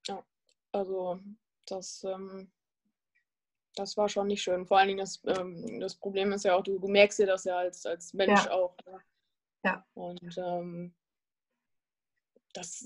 [0.07, 0.25] Ja,
[0.71, 1.19] also
[1.67, 2.51] das, ähm,
[3.75, 4.65] das war schon nicht schön.
[4.65, 7.43] Vor allen Dingen das, ähm, das Problem ist ja auch, du, du merkst dir das
[7.43, 8.51] ja als, als Mensch ja.
[8.51, 8.75] auch.
[8.87, 8.99] Ne?
[9.63, 9.85] Ja.
[9.93, 10.95] Und ähm,
[12.53, 12.83] das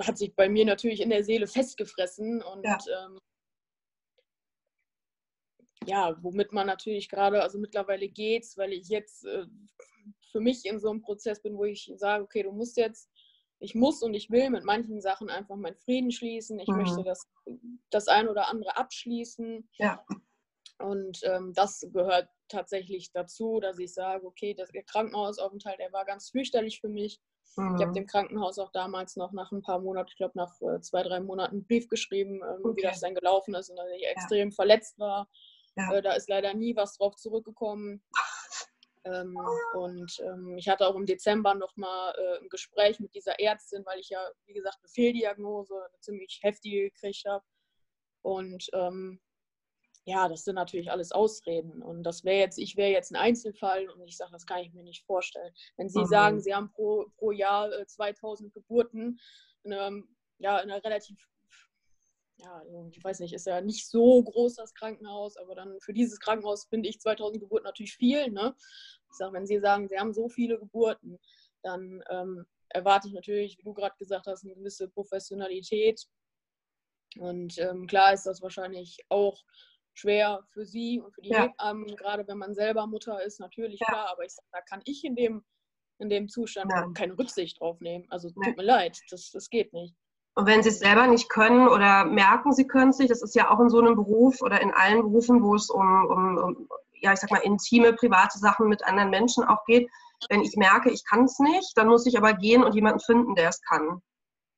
[0.00, 3.18] hat sich bei mir natürlich in der Seele festgefressen und ja, ähm,
[5.84, 9.44] ja womit man natürlich gerade, also mittlerweile geht's, weil ich jetzt äh,
[10.32, 13.10] für mich in so einem Prozess bin, wo ich sage, okay, du musst jetzt
[13.60, 16.58] ich muss und ich will mit manchen Sachen einfach meinen Frieden schließen.
[16.58, 16.76] Ich mhm.
[16.76, 17.26] möchte das,
[17.90, 19.68] das ein oder andere abschließen.
[19.78, 20.04] Ja.
[20.78, 26.04] Und ähm, das gehört tatsächlich dazu, dass ich sage, okay, das, der Krankenhausaufenthalt, der war
[26.04, 27.20] ganz fürchterlich für mich.
[27.56, 27.76] Mhm.
[27.76, 30.80] Ich habe dem Krankenhaus auch damals noch nach ein paar Monaten, ich glaube nach äh,
[30.80, 32.76] zwei, drei Monaten, einen Brief geschrieben, ähm, okay.
[32.76, 34.54] wie das dann gelaufen ist und dass ich extrem ja.
[34.54, 35.28] verletzt war.
[35.76, 35.92] Ja.
[35.92, 38.02] Äh, da ist leider nie was drauf zurückgekommen.
[39.04, 39.38] Ähm,
[39.74, 44.00] und ähm, ich hatte auch im Dezember nochmal äh, ein Gespräch mit dieser Ärztin, weil
[44.00, 47.44] ich ja, wie gesagt, eine Fehldiagnose, eine ziemlich heftige gekriegt habe.
[48.22, 49.20] Und ähm,
[50.06, 51.82] ja, das sind natürlich alles Ausreden.
[51.82, 54.72] Und das wäre jetzt, ich wäre jetzt ein Einzelfall und ich sage, das kann ich
[54.72, 55.52] mir nicht vorstellen.
[55.76, 56.06] Wenn Sie mhm.
[56.06, 59.18] sagen, Sie haben pro, pro Jahr äh, 2000 Geburten,
[59.62, 61.16] in einem, ja, in einer relativ,
[62.38, 65.92] ja, also ich weiß nicht, ist ja nicht so groß das Krankenhaus, aber dann für
[65.92, 68.30] dieses Krankenhaus finde ich 2000 Geburten natürlich viel.
[68.30, 68.54] Ne?
[69.10, 71.18] Ich sage, wenn Sie sagen, Sie haben so viele Geburten,
[71.62, 76.04] dann ähm, erwarte ich natürlich, wie du gerade gesagt hast, eine gewisse Professionalität.
[77.18, 79.40] Und ähm, klar ist das wahrscheinlich auch
[79.94, 81.44] schwer für sie und für die ja.
[81.44, 83.86] Hebammen, gerade wenn man selber Mutter ist, natürlich ja.
[83.86, 85.44] klar, aber ich sag, da kann ich in dem,
[86.00, 86.90] in dem Zustand ja.
[86.92, 88.04] keine Rücksicht drauf nehmen.
[88.10, 89.94] Also tut mir leid, das, das geht nicht.
[90.36, 93.36] Und wenn sie es selber nicht können oder merken, sie können es nicht, das ist
[93.36, 96.68] ja auch in so einem Beruf oder in allen Berufen, wo es um, um, um
[97.00, 99.88] ja, ich sag mal, intime, private Sachen mit anderen Menschen auch geht.
[100.28, 103.34] Wenn ich merke, ich kann es nicht, dann muss ich aber gehen und jemanden finden,
[103.34, 104.00] der es kann.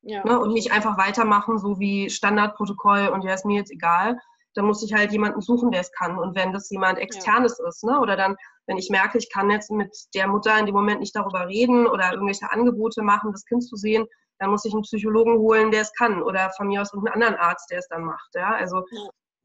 [0.01, 0.23] Ja.
[0.23, 0.39] Ne?
[0.39, 4.17] Und nicht einfach weitermachen, so wie Standardprotokoll und ja, ist mir jetzt egal,
[4.55, 6.17] dann muss ich halt jemanden suchen, der es kann.
[6.17, 7.67] Und wenn das jemand externes ja.
[7.67, 7.99] ist, ne?
[7.99, 8.35] oder dann,
[8.65, 11.85] wenn ich merke, ich kann jetzt mit der Mutter in dem Moment nicht darüber reden
[11.85, 14.07] oder irgendwelche Angebote machen, das Kind zu sehen,
[14.39, 16.21] dann muss ich einen Psychologen holen, der es kann.
[16.21, 18.29] Oder von mir aus irgendeinen anderen Arzt, der es dann macht.
[18.35, 18.53] Ja?
[18.55, 18.83] Also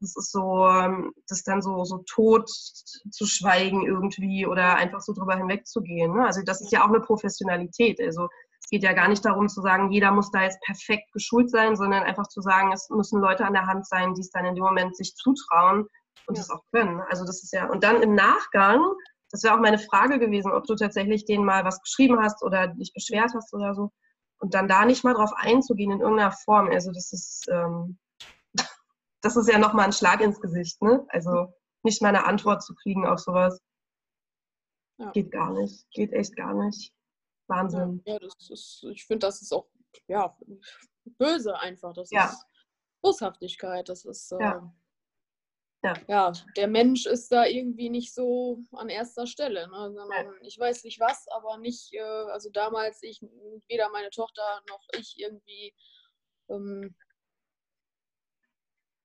[0.03, 5.13] das ist so, ähm, das dann so, so tot zu schweigen irgendwie oder einfach so
[5.13, 6.13] drüber hinwegzugehen.
[6.13, 6.25] Ne?
[6.25, 7.99] Also das ist ja auch eine Professionalität.
[8.01, 8.27] Also
[8.59, 11.75] es geht ja gar nicht darum zu sagen, jeder muss da jetzt perfekt geschult sein,
[11.75, 14.55] sondern einfach zu sagen, es müssen Leute an der Hand sein, die es dann in
[14.55, 15.87] dem Moment sich zutrauen
[16.27, 16.55] und es ja.
[16.55, 17.01] auch können.
[17.09, 18.81] Also das ist ja, und dann im Nachgang,
[19.31, 22.67] das wäre auch meine Frage gewesen, ob du tatsächlich denen mal was geschrieben hast oder
[22.67, 23.91] dich beschwert hast oder so.
[24.43, 26.69] Und dann da nicht mal drauf einzugehen in irgendeiner Form.
[26.69, 27.97] Also das ist, ähm,
[29.21, 31.05] das ist ja nochmal ein Schlag ins Gesicht, ne?
[31.07, 31.53] Also
[31.83, 33.61] nicht mal eine Antwort zu kriegen auf sowas.
[34.97, 35.11] Ja.
[35.11, 35.89] Geht gar nicht.
[35.91, 36.93] Geht echt gar nicht.
[37.47, 38.01] Wahnsinn.
[38.05, 39.65] Ja, das ist, ich finde, das ist auch
[40.07, 40.37] ja,
[41.05, 41.93] böse einfach.
[41.93, 42.25] Das ja.
[42.25, 42.45] ist
[43.01, 43.87] Boshaftigkeit.
[43.87, 44.29] Das ist.
[44.33, 44.73] Äh, ja.
[45.83, 45.93] Ja.
[46.07, 46.33] ja.
[46.55, 49.67] der Mensch ist da irgendwie nicht so an erster Stelle.
[49.69, 49.91] Ne?
[49.93, 53.21] Sondern ich weiß nicht was, aber nicht, äh, also damals ich,
[53.67, 55.73] weder meine Tochter noch ich irgendwie,
[56.49, 56.95] ähm,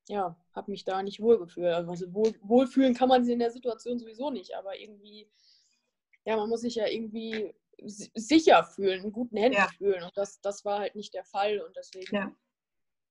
[0.08, 1.66] ja, habe mich da nicht wohlgefühlt.
[1.66, 5.28] Also wohl, wohlfühlen kann man sich in der Situation sowieso nicht, aber irgendwie,
[6.24, 9.68] ja, man muss sich ja irgendwie sicher fühlen, in guten Händen ja.
[9.76, 10.02] fühlen.
[10.02, 11.60] Und das, das war halt nicht der Fall.
[11.60, 12.32] Und deswegen, ja.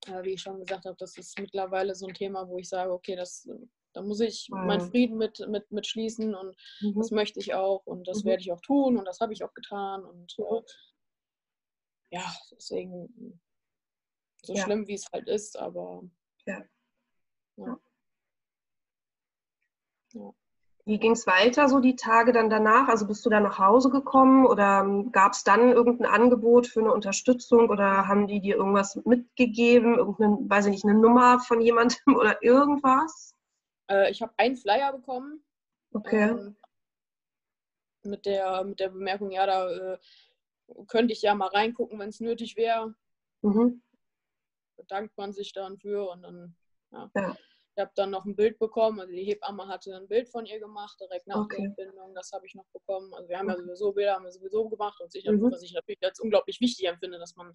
[0.06, 2.92] Äh, wie ich schon gesagt habe, das ist mittlerweile so ein Thema, wo ich sage,
[2.92, 3.50] okay, das,
[3.94, 4.66] da muss ich mhm.
[4.68, 6.96] meinen Frieden mit, mit, mit schließen und mhm.
[6.96, 8.30] das möchte ich auch und das mhm.
[8.30, 10.06] werde ich auch tun und das habe ich auch getan.
[10.06, 10.62] Und äh,
[12.12, 13.42] ja, deswegen
[14.44, 14.64] so ja.
[14.64, 16.04] schlimm, wie es halt ist, aber
[16.46, 16.64] ja.
[17.58, 17.80] ja.
[20.88, 22.88] Wie ging es weiter, so die Tage dann danach?
[22.88, 26.80] Also bist du dann nach Hause gekommen oder ähm, gab es dann irgendein Angebot für
[26.80, 31.60] eine Unterstützung oder haben die dir irgendwas mitgegeben, irgendeine, weiß ich nicht, eine Nummer von
[31.60, 33.36] jemandem oder irgendwas?
[33.92, 35.44] Äh, ich habe einen Flyer bekommen.
[35.92, 36.30] Okay.
[36.30, 36.56] Ähm,
[38.04, 39.98] mit, der, mit der Bemerkung, ja, da äh,
[40.88, 42.96] könnte ich ja mal reingucken, wenn es nötig wäre.
[43.42, 43.82] Mhm.
[44.78, 46.56] Bedankt man sich dann für und dann,
[46.92, 47.12] ja.
[47.14, 47.36] ja.
[47.78, 50.60] Ich habe dann noch ein Bild bekommen, also die Hebamme hatte ein Bild von ihr
[50.60, 51.58] gemacht, direkt nach okay.
[51.58, 53.14] der Entbindung, das habe ich noch bekommen.
[53.14, 55.52] Also wir haben ja sowieso Bilder, haben wir sowieso gemacht und sicher, mhm.
[55.52, 57.54] was ich natürlich als unglaublich wichtig empfinde, dass man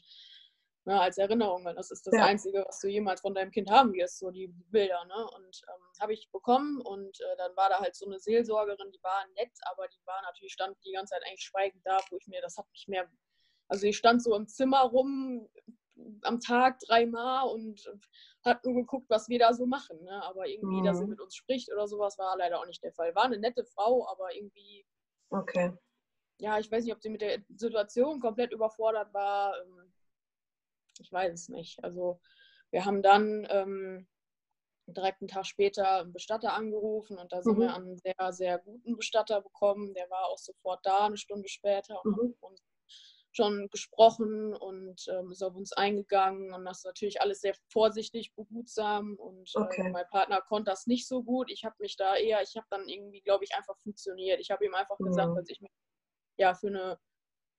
[0.85, 2.25] ne, als Erinnerung, weil das ist das ja.
[2.25, 5.05] Einzige, was du jemals von deinem Kind haben wirst, so die Bilder.
[5.07, 5.27] Ne?
[5.35, 9.03] Und ähm, habe ich bekommen und äh, dann war da halt so eine Seelsorgerin, die
[9.03, 12.29] war nett, aber die war natürlich, stand die ganze Zeit eigentlich schweigend da, wo ich
[12.29, 13.11] mir, das hat mich mehr,
[13.67, 15.49] also ich stand so im Zimmer rum,
[16.23, 17.85] am Tag dreimal und
[18.45, 20.03] hat nur geguckt, was wir da so machen.
[20.03, 20.23] Ne?
[20.25, 20.85] Aber irgendwie, mhm.
[20.85, 21.11] dass sie mhm.
[21.11, 23.15] mit uns spricht oder sowas, war leider auch nicht der Fall.
[23.15, 24.87] War eine nette Frau, aber irgendwie.
[25.31, 25.73] Okay.
[26.39, 29.55] Ja, ich weiß nicht, ob sie mit der Situation komplett überfordert war.
[29.61, 29.93] Ähm,
[30.99, 31.83] ich weiß es nicht.
[31.85, 32.21] Also,
[32.71, 34.09] wir haben dann ähm,
[34.87, 37.63] direkt einen Tag später einen Bestatter angerufen und da sind mhm.
[37.63, 39.95] wir einen sehr, sehr guten Bestatter bekommen.
[39.95, 42.31] Der war auch sofort da, eine Stunde später und mhm.
[42.31, 42.63] hat uns
[43.33, 48.35] schon gesprochen und ähm, ist auf uns eingegangen und das ist natürlich alles sehr vorsichtig,
[48.35, 49.87] behutsam und äh, okay.
[49.87, 51.51] äh, mein Partner konnte das nicht so gut.
[51.51, 54.41] Ich habe mich da eher, ich habe dann irgendwie, glaube ich, einfach funktioniert.
[54.41, 55.07] Ich habe ihm einfach mhm.
[55.07, 55.73] gesagt, dass ich mich
[56.39, 56.99] ja für eine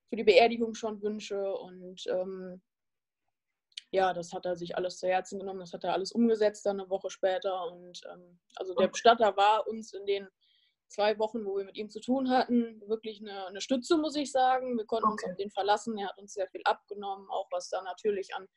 [0.10, 2.62] für die Beerdigung schon wünsche und ähm,
[3.90, 6.80] ja, das hat er sich alles zu Herzen genommen, das hat er alles umgesetzt dann
[6.80, 10.28] eine Woche später und ähm, also der Bestatter war uns in den
[10.94, 14.32] zwei Wochen, wo wir mit ihm zu tun hatten, wirklich eine, eine Stütze, muss ich
[14.32, 14.78] sagen.
[14.78, 15.26] Wir konnten okay.
[15.26, 15.98] uns auf den verlassen.
[15.98, 18.48] Er hat uns sehr viel abgenommen, auch was da natürlich an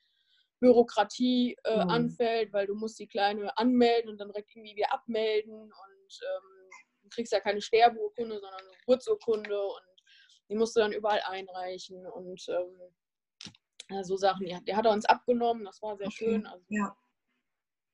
[0.61, 1.90] Bürokratie äh, mhm.
[1.90, 6.70] anfällt, weil du musst die Kleine anmelden und dann direkt irgendwie wieder abmelden und ähm,
[7.03, 10.03] du kriegst ja keine Sterbeurkunde, sondern eine Geburtsurkunde und
[10.49, 14.46] die musst du dann überall einreichen und ähm, so Sachen.
[14.46, 16.16] Die, die, hat er uns abgenommen, das war sehr okay.
[16.16, 16.46] schön.
[16.46, 16.96] Also, ja,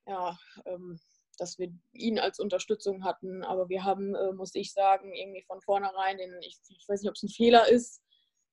[0.06, 1.00] ja ähm,
[1.38, 5.60] dass wir ihn als Unterstützung hatten, aber wir haben, äh, muss ich sagen, irgendwie von
[5.60, 8.02] vornherein, den, ich, ich weiß nicht, ob es ein Fehler ist,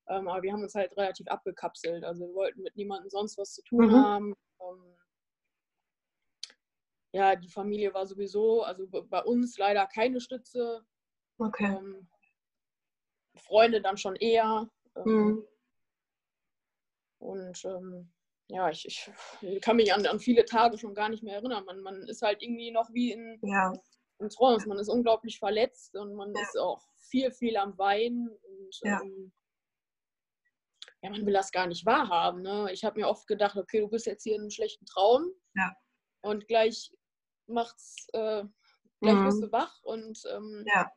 [0.07, 2.03] ähm, aber wir haben uns halt relativ abgekapselt.
[2.03, 3.95] Also wir wollten mit niemandem sonst was zu tun mhm.
[3.95, 4.35] haben.
[4.61, 4.95] Ähm,
[7.11, 10.85] ja, die Familie war sowieso, also bei uns leider keine Stütze.
[11.37, 11.77] Okay.
[11.77, 12.07] Ähm,
[13.37, 14.69] Freunde dann schon eher.
[14.95, 15.47] Ähm, mhm.
[17.19, 18.11] Und ähm,
[18.49, 21.65] ja, ich, ich, kann mich an, an viele Tage schon gar nicht mehr erinnern.
[21.65, 23.71] Man, man ist halt irgendwie noch wie in, ja.
[24.17, 24.67] in Trance.
[24.67, 26.41] Man ist unglaublich verletzt und man ja.
[26.41, 28.27] ist auch viel, viel am Weinen.
[28.27, 28.99] Und ja.
[29.01, 29.31] ähm,
[31.03, 32.41] ja, man will das gar nicht wahrhaben.
[32.41, 32.69] Ne?
[32.73, 35.71] Ich habe mir oft gedacht, okay, du bist jetzt hier in einem schlechten Traum ja.
[36.21, 36.91] und gleich
[37.45, 38.43] macht's, äh,
[38.99, 39.25] gleich mhm.
[39.25, 40.91] wirst du wach und ähm, ja.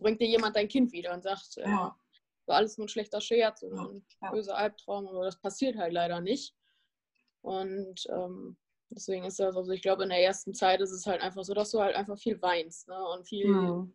[0.00, 1.68] bringt dir jemand dein Kind wieder und sagt, äh,
[2.46, 6.20] war alles nur ein schlechter Scherz oder ein böser Albtraum, aber das passiert halt leider
[6.20, 6.54] nicht.
[7.44, 8.56] Und ähm,
[8.88, 11.52] deswegen ist das, also ich glaube, in der ersten Zeit ist es halt einfach so,
[11.52, 13.06] dass du halt einfach viel weinst ne?
[13.08, 13.94] und viel mhm.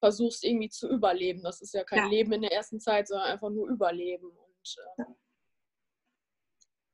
[0.00, 1.42] versuchst irgendwie zu überleben.
[1.44, 4.28] Das ist ja kein Leben in der ersten Zeit, sondern einfach nur Überleben.
[4.28, 5.04] Und äh,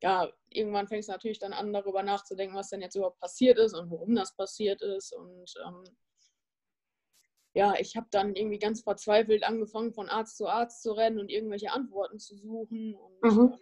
[0.03, 3.73] ja, irgendwann fängst du natürlich dann an, darüber nachzudenken, was denn jetzt überhaupt passiert ist
[3.73, 5.15] und warum das passiert ist.
[5.15, 5.83] Und ähm,
[7.55, 11.31] ja, ich habe dann irgendwie ganz verzweifelt angefangen, von Arzt zu Arzt zu rennen und
[11.31, 13.57] irgendwelche Antworten zu suchen, und, mhm.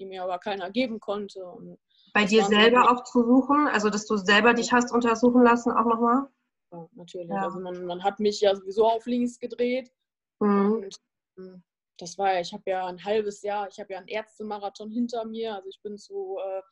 [0.00, 1.44] Die mir aber keiner geben konnte.
[1.44, 1.78] Und
[2.14, 5.84] Bei dir selber auch zu suchen, also dass du selber dich hast untersuchen lassen, auch
[5.84, 6.28] nochmal?
[6.72, 7.28] Ja, natürlich.
[7.28, 7.42] Ja.
[7.42, 9.92] Also man, man hat mich ja sowieso auf links gedreht.
[10.40, 10.72] Mhm.
[10.72, 10.96] Und
[11.38, 11.62] ähm,
[11.98, 15.24] das war ja, ich habe ja ein halbes Jahr, ich habe ja einen Ärztemarathon hinter
[15.24, 15.54] mir.
[15.54, 16.62] Also ich bin zu äh,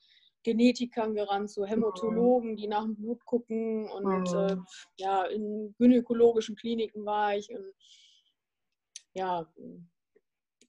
[0.42, 4.56] Genetikern gerannt, zu Hämatologen, die nach dem Blut gucken und äh,
[4.96, 7.74] ja, in gynäkologischen Kliniken war ich und
[9.14, 9.46] ja,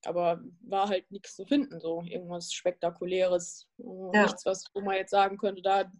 [0.05, 4.23] aber war halt nichts zu finden, so irgendwas Spektakuläres, ja.
[4.23, 5.91] nichts, was wo man jetzt sagen könnte, da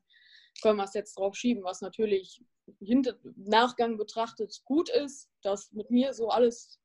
[0.61, 2.43] können wir es jetzt drauf schieben, was natürlich
[2.79, 6.79] hinter Nachgang betrachtet gut ist, dass mit mir so alles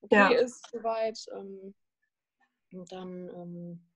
[0.00, 0.40] okay ja.
[0.40, 1.18] ist soweit.
[1.32, 1.74] Ähm,
[2.72, 3.88] und dann, ähm,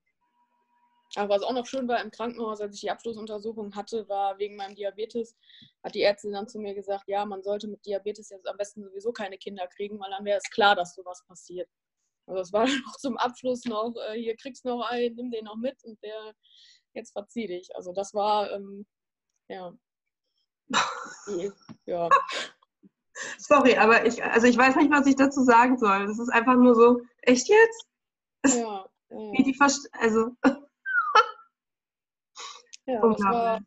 [1.15, 4.55] aber was auch noch schön war im Krankenhaus, als ich die Abschlussuntersuchung hatte, war wegen
[4.55, 5.35] meinem Diabetes,
[5.83, 8.83] hat die Ärztin dann zu mir gesagt, ja, man sollte mit Diabetes jetzt am besten
[8.83, 11.69] sowieso keine Kinder kriegen, weil dann wäre es klar, dass sowas passiert.
[12.31, 15.31] Also das war dann noch zum Abschluss noch, äh, hier kriegst du noch einen, nimm
[15.31, 16.33] den noch mit und der,
[16.93, 17.75] jetzt verzieh dich.
[17.75, 18.85] Also das war, ähm,
[19.49, 19.73] ja.
[21.85, 22.09] ja.
[23.37, 26.07] Sorry, aber ich, also ich weiß nicht, was ich dazu sagen soll.
[26.07, 27.87] Das ist einfach nur so, echt jetzt?
[28.47, 28.87] Ja.
[29.09, 30.31] Wie die Verst also.
[32.85, 33.59] ja, das war,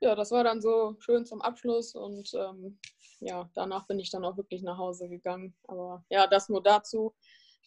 [0.00, 2.80] ja, das war dann so schön zum Abschluss und ähm,
[3.20, 5.54] ja, danach bin ich dann auch wirklich nach Hause gegangen.
[5.68, 7.14] Aber ja, das nur dazu.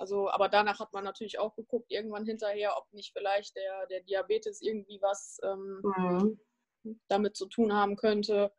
[0.02, 4.02] Also, aber danach hat man natürlich auch geguckt, irgendwann hinterher, ob nicht vielleicht der, der
[4.02, 7.00] Diabetes irgendwie was ähm, mhm.
[7.08, 8.52] damit zu tun haben könnte.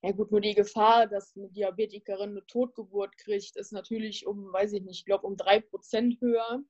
[0.00, 4.72] Ja gut, nur die Gefahr, dass eine Diabetikerin eine Totgeburt kriegt, ist natürlich um, weiß
[4.72, 6.64] ich nicht, ich glaube um drei Prozent höher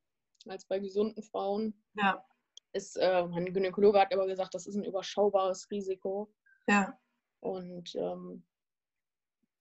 [0.48, 1.80] als bei gesunden Frauen.
[1.94, 2.26] Ja.
[2.72, 6.34] Ist, äh, mein Gynäkologe hat aber gesagt, das ist ein überschaubares Risiko.
[6.66, 6.98] Ja.
[7.38, 8.44] Und ähm,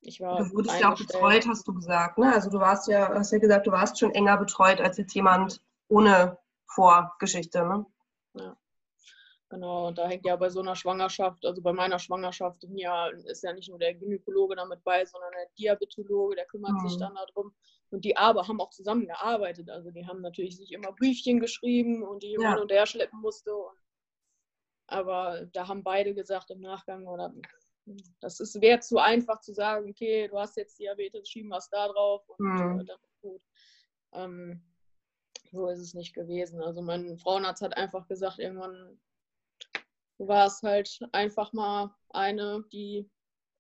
[0.01, 0.37] ich war.
[0.37, 2.17] Du wurdest ja auch betreut, hast du gesagt.
[2.17, 2.33] Ne?
[2.33, 5.61] Also du warst ja, hast ja gesagt, du warst schon enger betreut als jetzt jemand
[5.87, 7.65] ohne Vorgeschichte.
[7.65, 7.85] Ne?
[8.35, 8.57] Ja.
[9.49, 13.43] Genau, und da hängt ja bei so einer Schwangerschaft, also bei meiner Schwangerschaft ja, ist
[13.43, 16.87] ja nicht nur der Gynäkologe damit bei, sondern der Diabetologe, der kümmert mhm.
[16.87, 17.55] sich dann darum.
[17.89, 19.71] Und die aber haben auch zusammengearbeitet.
[19.71, 22.51] Also die haben natürlich sich immer Briefchen geschrieben und die ja.
[22.51, 23.51] hin und her schleppen musste.
[24.85, 27.33] aber da haben beide gesagt im Nachgang, oder
[28.21, 31.69] das ist wäre zu einfach zu sagen, okay, du hast jetzt Diabetes, schieben wir es
[31.69, 32.79] da drauf und mhm.
[32.79, 33.41] äh, das ist gut.
[34.13, 34.61] Ähm,
[35.51, 36.61] so ist es nicht gewesen.
[36.61, 38.99] Also mein Frauenarzt hat einfach gesagt, irgendwann
[40.17, 43.09] war es halt einfach mal eine, die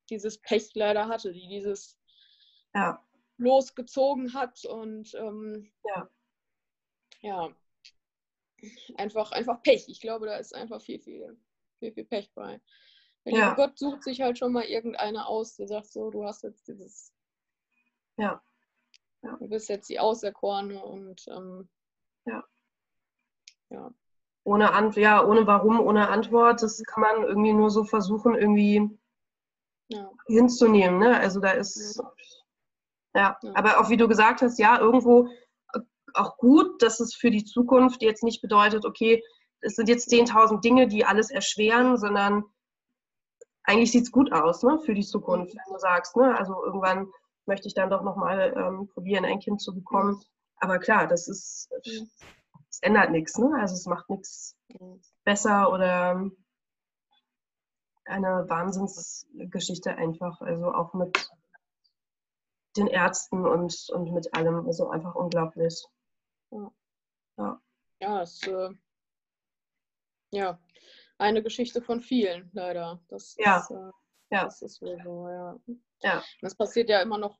[0.09, 1.99] dieses Pech leider hatte, die dieses
[2.73, 3.03] ja.
[3.37, 6.09] losgezogen hat und ähm, ja.
[7.21, 7.55] ja,
[8.95, 9.87] einfach, einfach Pech.
[9.87, 11.37] Ich glaube, da ist einfach viel, viel,
[11.79, 12.61] viel, viel Pech bei.
[13.25, 13.53] Der ja.
[13.53, 17.13] Gott sucht sich halt schon mal irgendeine aus, der sagt so, du hast jetzt dieses.
[18.17, 18.41] Ja.
[19.21, 19.37] ja.
[19.37, 21.69] Du bist jetzt die Auserkorene und ähm,
[22.25, 22.43] ja.
[23.69, 23.93] Ja
[24.49, 26.63] ohne Ant ja, ohne Warum, ohne Antwort.
[26.63, 28.89] Das kann man irgendwie nur so versuchen, irgendwie
[29.89, 30.09] ja.
[30.27, 30.99] hinzunehmen.
[30.99, 31.17] Ne?
[31.19, 32.01] Also da ist,
[33.13, 33.37] ja.
[33.41, 35.29] ja, aber auch wie du gesagt hast, ja, irgendwo
[36.15, 39.23] auch gut, dass es für die Zukunft jetzt nicht bedeutet, okay,
[39.61, 42.45] es sind jetzt 10.000 Dinge, die alles erschweren, sondern
[43.69, 46.35] eigentlich sieht es gut aus ne, für die Zukunft, wenn du sagst, ne?
[46.37, 47.11] also irgendwann
[47.45, 50.19] möchte ich dann doch nochmal ähm, probieren, ein Kind zu bekommen.
[50.57, 51.69] Aber klar, das ist,
[52.69, 53.51] es ändert nichts, ne?
[53.59, 54.57] also es macht nichts
[55.23, 56.29] besser oder
[58.05, 61.29] eine Wahnsinnsgeschichte einfach, also auch mit
[62.75, 65.85] den Ärzten und, und mit allem, also einfach unglaublich.
[66.49, 67.61] Ja,
[67.99, 68.21] ja.
[68.21, 68.71] es äh,
[70.31, 70.59] ja,
[71.19, 72.99] eine Geschichte von vielen, leider.
[73.09, 73.59] Das ja.
[73.59, 73.91] Ist, äh,
[74.31, 74.43] ja.
[74.45, 75.59] Das ist wohl so, ja.
[76.01, 76.23] ja.
[76.41, 77.37] Das passiert ja immer noch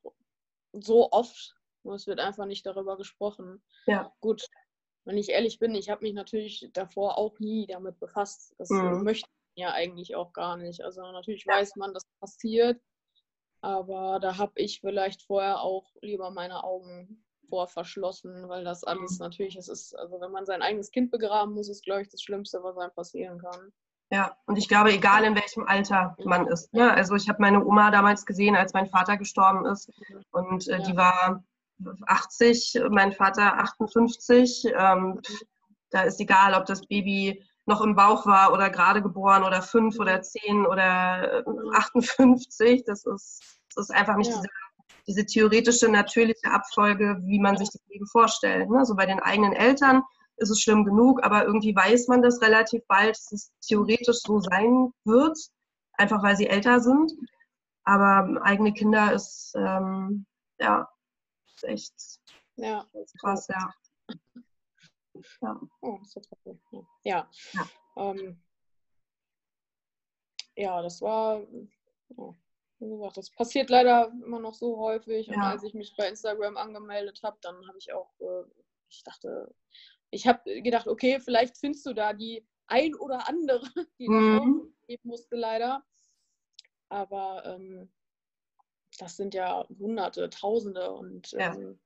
[0.73, 3.63] so oft, nur es wird einfach nicht darüber gesprochen.
[3.87, 4.13] Ja.
[4.19, 4.45] Gut,
[5.05, 8.53] wenn ich ehrlich bin, ich habe mich natürlich davor auch nie damit befasst.
[8.57, 9.03] Das mhm.
[9.03, 10.81] möchte ich ja eigentlich auch gar nicht.
[10.83, 12.81] Also natürlich weiß man, dass passiert,
[13.61, 19.19] aber da habe ich vielleicht vorher auch lieber meine Augen vor verschlossen, weil das alles
[19.19, 19.25] mhm.
[19.25, 22.21] natürlich, es ist, also wenn man sein eigenes Kind begraben muss, ist, glaube ich, das
[22.21, 23.71] Schlimmste, was einem passieren kann.
[24.11, 26.73] Ja, und ich glaube, egal in welchem Alter man ist.
[26.73, 26.91] Ne?
[26.91, 29.91] Also ich habe meine Oma damals gesehen, als mein Vater gestorben ist.
[30.31, 30.83] Und äh, ja.
[30.83, 31.43] die war
[32.07, 34.65] 80, mein Vater 58.
[34.75, 35.21] Ähm,
[35.91, 39.99] da ist egal, ob das Baby noch im Bauch war oder gerade geboren oder fünf
[39.99, 42.83] oder zehn oder 58.
[42.85, 44.37] Das ist, das ist einfach nicht ja.
[44.37, 44.49] diese,
[45.09, 48.69] diese, theoretische, natürliche Abfolge, wie man sich das Leben vorstellt.
[48.69, 48.85] Ne?
[48.85, 50.03] So bei den eigenen Eltern
[50.37, 54.39] ist es schlimm genug, aber irgendwie weiß man das relativ bald, dass es theoretisch so
[54.39, 55.37] sein wird,
[55.93, 57.11] einfach weil sie älter sind.
[57.83, 60.25] Aber eigene Kinder ist, ähm,
[60.59, 60.87] ja,
[61.55, 61.93] ist echt
[62.55, 62.85] ja.
[63.19, 63.73] krass, ja.
[65.41, 65.59] Ja.
[65.81, 65.99] Oh,
[67.03, 67.27] ja.
[67.53, 67.67] Ja.
[67.97, 68.41] Ähm,
[70.55, 71.41] ja, das war,
[72.15, 72.33] oh,
[72.79, 75.27] wie gesagt, das passiert leider immer noch so häufig.
[75.27, 75.33] Ja.
[75.33, 78.43] Und als ich mich bei Instagram angemeldet habe, dann habe ich auch, äh,
[78.89, 79.53] ich dachte,
[80.11, 83.61] ich habe gedacht, okay, vielleicht findest du da die ein oder andere,
[83.99, 84.71] die mhm.
[84.71, 85.83] das geben musste, leider.
[86.89, 87.91] Aber ähm,
[88.97, 91.53] das sind ja Hunderte, Tausende und ja.
[91.53, 91.79] ähm,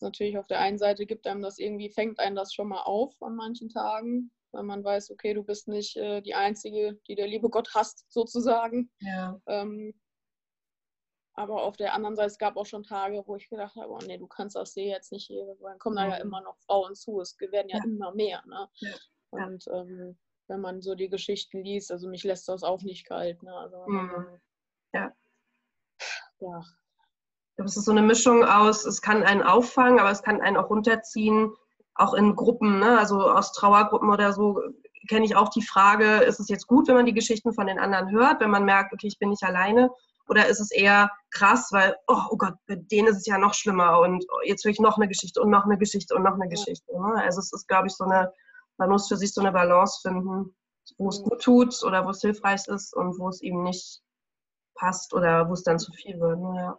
[0.00, 3.20] natürlich auf der einen Seite gibt einem das irgendwie, fängt einem das schon mal auf
[3.22, 7.26] an manchen Tagen, weil man weiß, okay, du bist nicht äh, die Einzige, die der
[7.26, 8.90] liebe Gott hasst, sozusagen.
[9.00, 9.40] Ja.
[9.46, 9.94] Ähm,
[11.34, 13.98] aber auf der anderen Seite, es gab auch schon Tage, wo ich gedacht habe, oh
[14.06, 16.30] nee, du kannst das hier jetzt nicht hier, dann kommen da ja mhm.
[16.30, 17.20] immer noch Frauen zu.
[17.20, 17.84] Es werden ja, ja.
[17.84, 18.42] immer mehr.
[18.46, 18.68] Ne?
[18.76, 18.94] Ja.
[19.30, 23.42] Und ähm, wenn man so die Geschichten liest, also mich lässt das auch nicht kalt.
[23.42, 23.52] Ne?
[23.52, 24.40] Also, mhm.
[24.92, 25.12] Ja.
[26.38, 26.62] Ja.
[27.56, 30.70] Es ist so eine Mischung aus, es kann einen auffangen, aber es kann einen auch
[30.70, 31.52] runterziehen,
[31.94, 32.98] auch in Gruppen, ne?
[32.98, 34.60] also aus Trauergruppen oder so,
[35.08, 37.78] kenne ich auch die Frage, ist es jetzt gut, wenn man die Geschichten von den
[37.78, 39.90] anderen hört, wenn man merkt, okay, ich bin nicht alleine,
[40.28, 43.54] oder ist es eher krass, weil, oh, oh Gott, bei denen ist es ja noch
[43.54, 46.48] schlimmer und jetzt höre ich noch eine Geschichte und noch eine Geschichte und noch eine
[46.48, 46.92] Geschichte.
[46.92, 47.22] Ne?
[47.22, 48.32] Also es ist, glaube ich, so eine,
[48.78, 50.54] man muss für sich so eine Balance finden,
[50.96, 51.24] wo es mhm.
[51.24, 54.00] gut tut oder wo es hilfreich ist und wo es eben nicht
[54.74, 56.38] passt oder wo es dann zu viel wird.
[56.38, 56.54] Ne?
[56.56, 56.78] Ja.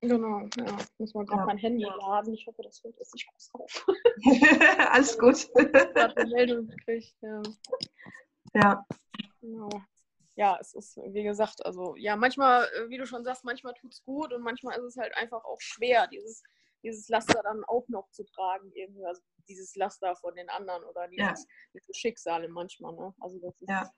[0.00, 0.78] Genau, ja.
[0.98, 1.46] Muss man gerade ja.
[1.46, 2.32] mein Handy laden.
[2.32, 3.86] Ich hoffe, das hört jetzt nicht groß auf.
[4.90, 5.50] Alles gut.
[5.56, 7.42] ich eine Meldung gekriegt, ja.
[8.54, 8.86] Ja.
[9.40, 9.68] Genau
[10.38, 13.92] ja, es ist, wie gesagt, also ja, manchmal, äh, wie du schon sagst, manchmal tut
[13.92, 16.44] es gut und manchmal ist es halt einfach auch schwer, dieses,
[16.84, 21.08] dieses Laster dann auch noch zu tragen, irgendwie, also dieses Laster von den anderen oder
[21.08, 21.48] dieses, ja.
[21.74, 23.12] diese Schicksale manchmal, ne?
[23.18, 23.68] Also das ist.
[23.68, 23.90] Ja.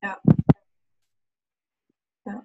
[0.00, 0.20] ja.
[2.24, 2.40] Oh,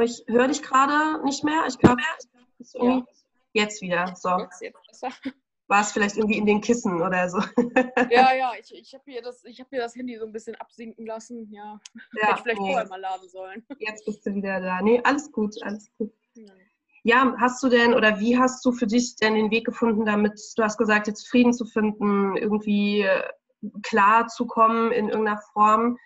[0.00, 1.64] ich höre dich gerade nicht mehr.
[1.68, 2.02] Ich glaube,
[2.74, 3.04] ja.
[3.52, 4.14] jetzt wieder.
[4.16, 4.30] So.
[4.38, 5.10] Jetzt, jetzt besser
[5.70, 7.38] war es vielleicht irgendwie in den Kissen oder so.
[8.10, 11.06] Ja, ja, ich, ich habe hier, das, hab hier das Handy so ein bisschen absinken
[11.06, 11.48] lassen.
[11.52, 11.80] Ja,
[12.20, 12.72] ja hätte ich vielleicht nee.
[12.72, 13.64] vorher mal laden sollen.
[13.78, 14.82] Jetzt bist du wieder da.
[14.82, 16.12] Nee, alles gut, alles gut.
[16.34, 16.52] Ja.
[17.04, 20.40] ja, hast du denn oder wie hast du für dich denn den Weg gefunden, damit,
[20.56, 23.22] du hast gesagt, jetzt Frieden zu finden, irgendwie äh,
[23.82, 25.98] klar zu kommen in irgendeiner Form?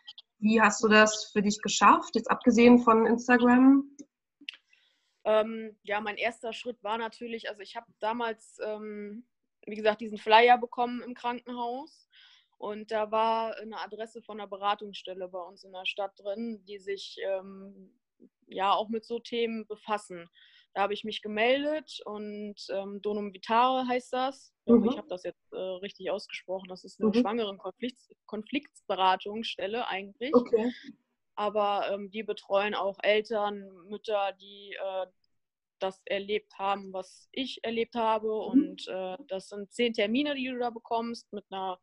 [0.45, 3.91] Wie hast du das für dich geschafft, jetzt abgesehen von Instagram?
[5.25, 9.25] Ähm, ja, mein erster Schritt war natürlich, also ich habe damals ähm,
[9.67, 12.09] wie gesagt, diesen Flyer bekommen im Krankenhaus.
[12.59, 16.79] Und da war eine Adresse von einer Beratungsstelle bei uns in der Stadt drin, die
[16.79, 17.93] sich ähm,
[18.47, 20.29] ja auch mit so Themen befassen.
[20.75, 24.53] Da habe ich mich gemeldet und ähm, Donum Vitare heißt das.
[24.67, 24.89] Mhm.
[24.91, 26.69] Ich habe das jetzt äh, richtig ausgesprochen.
[26.69, 27.15] Das ist eine mhm.
[27.15, 30.35] schwangeren Konflikts Konfliktsberatungsstelle eigentlich.
[30.35, 30.73] Okay.
[31.37, 35.07] Aber ähm, die betreuen auch Eltern, Mütter, die äh,
[35.79, 38.27] das erlebt haben, was ich erlebt habe.
[38.27, 38.33] Mhm.
[38.33, 41.79] Und äh, das sind zehn Termine, die du da bekommst mit einer,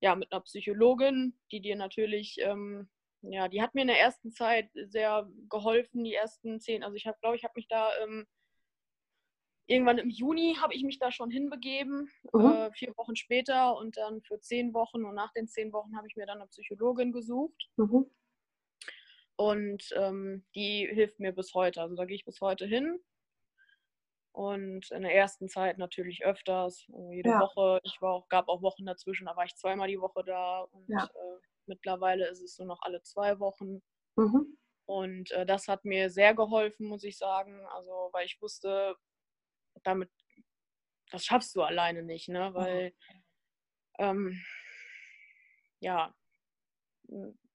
[0.00, 2.88] ja, mit einer Psychologin, die dir natürlich ähm,
[3.30, 6.82] ja, die hat mir in der ersten Zeit sehr geholfen, die ersten zehn.
[6.82, 8.26] Also ich habe, glaube ich, habe mich da ähm,
[9.66, 12.46] irgendwann im Juni habe ich mich da schon hinbegeben, mhm.
[12.46, 16.06] äh, vier Wochen später und dann für zehn Wochen und nach den zehn Wochen habe
[16.06, 17.70] ich mir dann eine Psychologin gesucht.
[17.76, 18.10] Mhm.
[19.36, 21.80] Und ähm, die hilft mir bis heute.
[21.80, 23.00] Also da gehe ich bis heute hin.
[24.32, 27.40] Und in der ersten Zeit natürlich öfters, also jede ja.
[27.40, 27.80] Woche.
[27.84, 30.62] Ich war auch, gab auch Wochen dazwischen, da war ich zweimal die Woche da.
[30.62, 31.04] Und ja.
[31.04, 31.38] äh,
[31.68, 33.82] mittlerweile ist es nur noch alle zwei Wochen.
[34.16, 34.58] Mhm.
[34.86, 37.64] Und äh, das hat mir sehr geholfen, muss ich sagen.
[37.66, 38.96] Also, weil ich wusste,
[39.82, 40.10] damit,
[41.10, 42.50] das schaffst du alleine nicht, ne?
[42.50, 42.54] Mhm.
[42.54, 42.94] Weil,
[43.98, 44.44] ähm,
[45.80, 46.14] ja,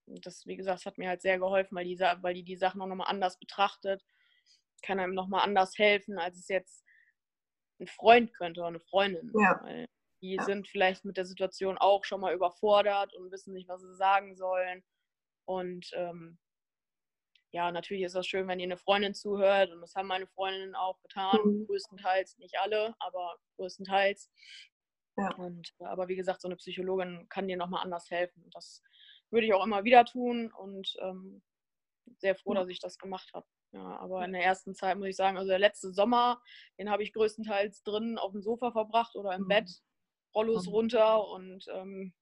[0.06, 2.86] das, wie gesagt, hat mir halt sehr geholfen, weil die, weil die die Sachen auch
[2.86, 4.04] nochmal anders betrachtet.
[4.82, 6.84] Kann einem nochmal anders helfen, als es jetzt
[7.80, 9.30] ein Freund könnte oder eine Freundin.
[9.38, 9.60] Ja.
[9.62, 9.86] Weil
[10.22, 10.44] die ja.
[10.44, 14.36] sind vielleicht mit der Situation auch schon mal überfordert und wissen nicht, was sie sagen
[14.36, 14.82] sollen.
[15.46, 16.38] Und ähm,
[17.52, 20.76] ja, natürlich ist das schön, wenn ihr eine Freundin zuhört und das haben meine Freundinnen
[20.76, 21.66] auch getan, mhm.
[21.66, 24.30] größtenteils, nicht alle, aber größtenteils.
[25.16, 25.34] Ja.
[25.34, 28.44] Und, äh, aber wie gesagt, so eine Psychologin kann dir nochmal anders helfen.
[28.44, 28.82] Und das
[29.30, 31.42] würde ich auch immer wieder tun und ähm,
[32.18, 33.46] sehr froh, dass ich das gemacht habe.
[33.72, 36.42] Ja, aber in der ersten Zeit muss ich sagen, also der letzte Sommer,
[36.78, 39.48] den habe ich größtenteils drin auf dem Sofa verbracht oder im mhm.
[39.48, 39.70] Bett,
[40.34, 40.72] Rollos mhm.
[40.72, 42.12] runter und ähm,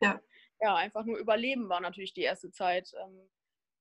[0.00, 0.20] ja.
[0.60, 2.92] ja, einfach nur überleben war natürlich die erste Zeit.
[3.02, 3.28] Ähm,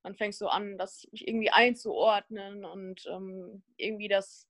[0.04, 4.48] dann fängst du an, das irgendwie einzuordnen und ähm, irgendwie das,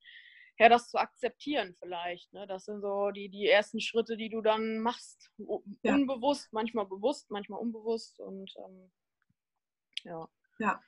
[0.58, 2.34] ja, das zu akzeptieren vielleicht.
[2.34, 2.48] Ne?
[2.48, 5.32] Das sind so die, die ersten Schritte, die du dann machst.
[5.84, 5.94] Ja.
[5.94, 8.92] Unbewusst, manchmal bewusst, manchmal unbewusst und ähm,
[10.04, 10.28] ja.
[10.60, 10.82] Ja.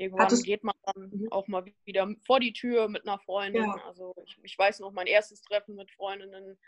[0.00, 1.28] Irgendwann Hattest geht man dann mhm.
[1.30, 3.64] auch mal wieder vor die Tür mit einer Freundin.
[3.64, 3.84] Ja.
[3.86, 6.58] Also ich, ich weiß noch, mein erstes Treffen mit Freundinnen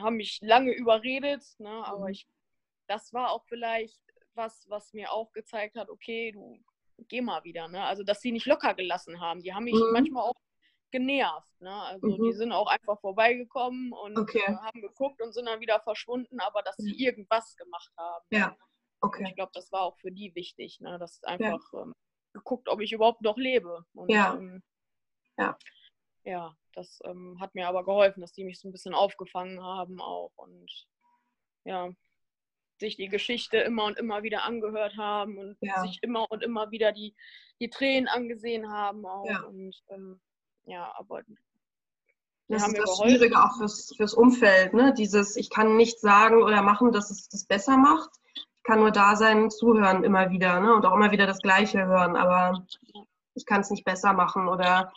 [0.00, 1.70] haben mich lange überredet, ne?
[1.86, 2.12] aber mhm.
[2.12, 2.26] ich,
[2.88, 4.00] das war auch vielleicht
[4.34, 6.58] was, was mir auch gezeigt hat, okay, du
[7.08, 7.68] geh mal wieder.
[7.68, 7.80] Ne?
[7.84, 9.40] Also, dass sie nicht locker gelassen haben.
[9.42, 9.92] Die haben mich mhm.
[9.92, 10.40] manchmal auch
[10.90, 11.60] genervt.
[11.60, 11.72] Ne?
[11.72, 12.24] Also, mhm.
[12.24, 14.42] die sind auch einfach vorbeigekommen und okay.
[14.44, 18.26] äh, haben geguckt und sind dann wieder verschwunden, aber dass sie irgendwas gemacht haben.
[18.30, 18.56] Ja.
[19.02, 19.20] Okay.
[19.20, 20.98] Und ich glaube, das war auch für die wichtig, ne?
[20.98, 21.82] dass einfach ja.
[21.82, 21.92] ähm,
[22.32, 23.84] geguckt, ob ich überhaupt noch lebe.
[23.94, 24.34] Und, ja.
[24.34, 24.62] Ähm,
[25.36, 25.58] ja.
[26.24, 30.00] Ja, das ähm, hat mir aber geholfen, dass die mich so ein bisschen aufgefangen haben
[30.00, 30.30] auch.
[30.36, 30.70] Und
[31.64, 31.90] ja,
[32.78, 35.82] sich die Geschichte immer und immer wieder angehört haben und ja.
[35.82, 37.14] sich immer und immer wieder die,
[37.60, 39.26] die Tränen angesehen haben auch.
[39.26, 39.40] Ja.
[39.42, 40.20] Und ähm,
[40.64, 41.22] ja, aber
[42.48, 44.92] das ist das Schwierige auch fürs, fürs Umfeld, ne?
[44.94, 48.10] Dieses, ich kann nicht sagen oder machen, dass es das besser macht.
[48.62, 50.72] Ich kann nur da sein, zuhören immer wieder, ne?
[50.72, 52.64] Und auch immer wieder das Gleiche hören, aber
[53.34, 54.92] ich kann es nicht besser machen oder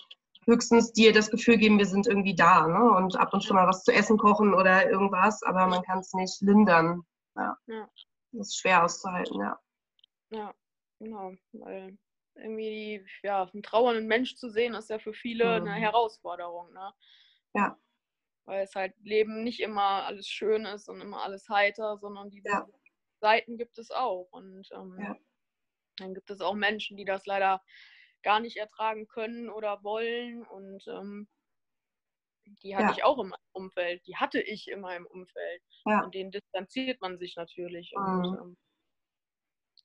[0.45, 2.91] höchstens dir das Gefühl geben, wir sind irgendwie da, ne?
[2.95, 6.13] Und ab und zu mal was zu essen kochen oder irgendwas, aber man kann es
[6.13, 7.01] nicht lindern.
[7.35, 7.57] Ja.
[7.65, 7.89] ja.
[8.33, 9.59] Das ist schwer auszuhalten, ja.
[10.29, 10.53] Ja,
[10.99, 11.33] genau.
[11.53, 11.97] Weil
[12.35, 15.67] irgendwie, ja, einen trauernden Mensch zu sehen, ist ja für viele mhm.
[15.67, 16.93] eine Herausforderung, ne?
[17.55, 17.75] Ja.
[18.45, 22.49] Weil es halt Leben nicht immer alles schön ist und immer alles heiter, sondern diese
[22.49, 22.67] ja.
[23.19, 24.27] Seiten gibt es auch.
[24.31, 25.15] Und ähm, ja.
[25.97, 27.61] dann gibt es auch Menschen, die das leider
[28.23, 30.45] gar nicht ertragen können oder wollen.
[30.45, 31.27] Und ähm,
[32.63, 32.91] die hatte ja.
[32.91, 34.05] ich auch meinem Umfeld.
[34.07, 35.61] Die hatte ich in meinem Umfeld.
[35.85, 36.03] Ja.
[36.03, 37.93] Und denen distanziert man sich natürlich.
[37.95, 38.03] Mhm.
[38.03, 38.57] Und, ähm,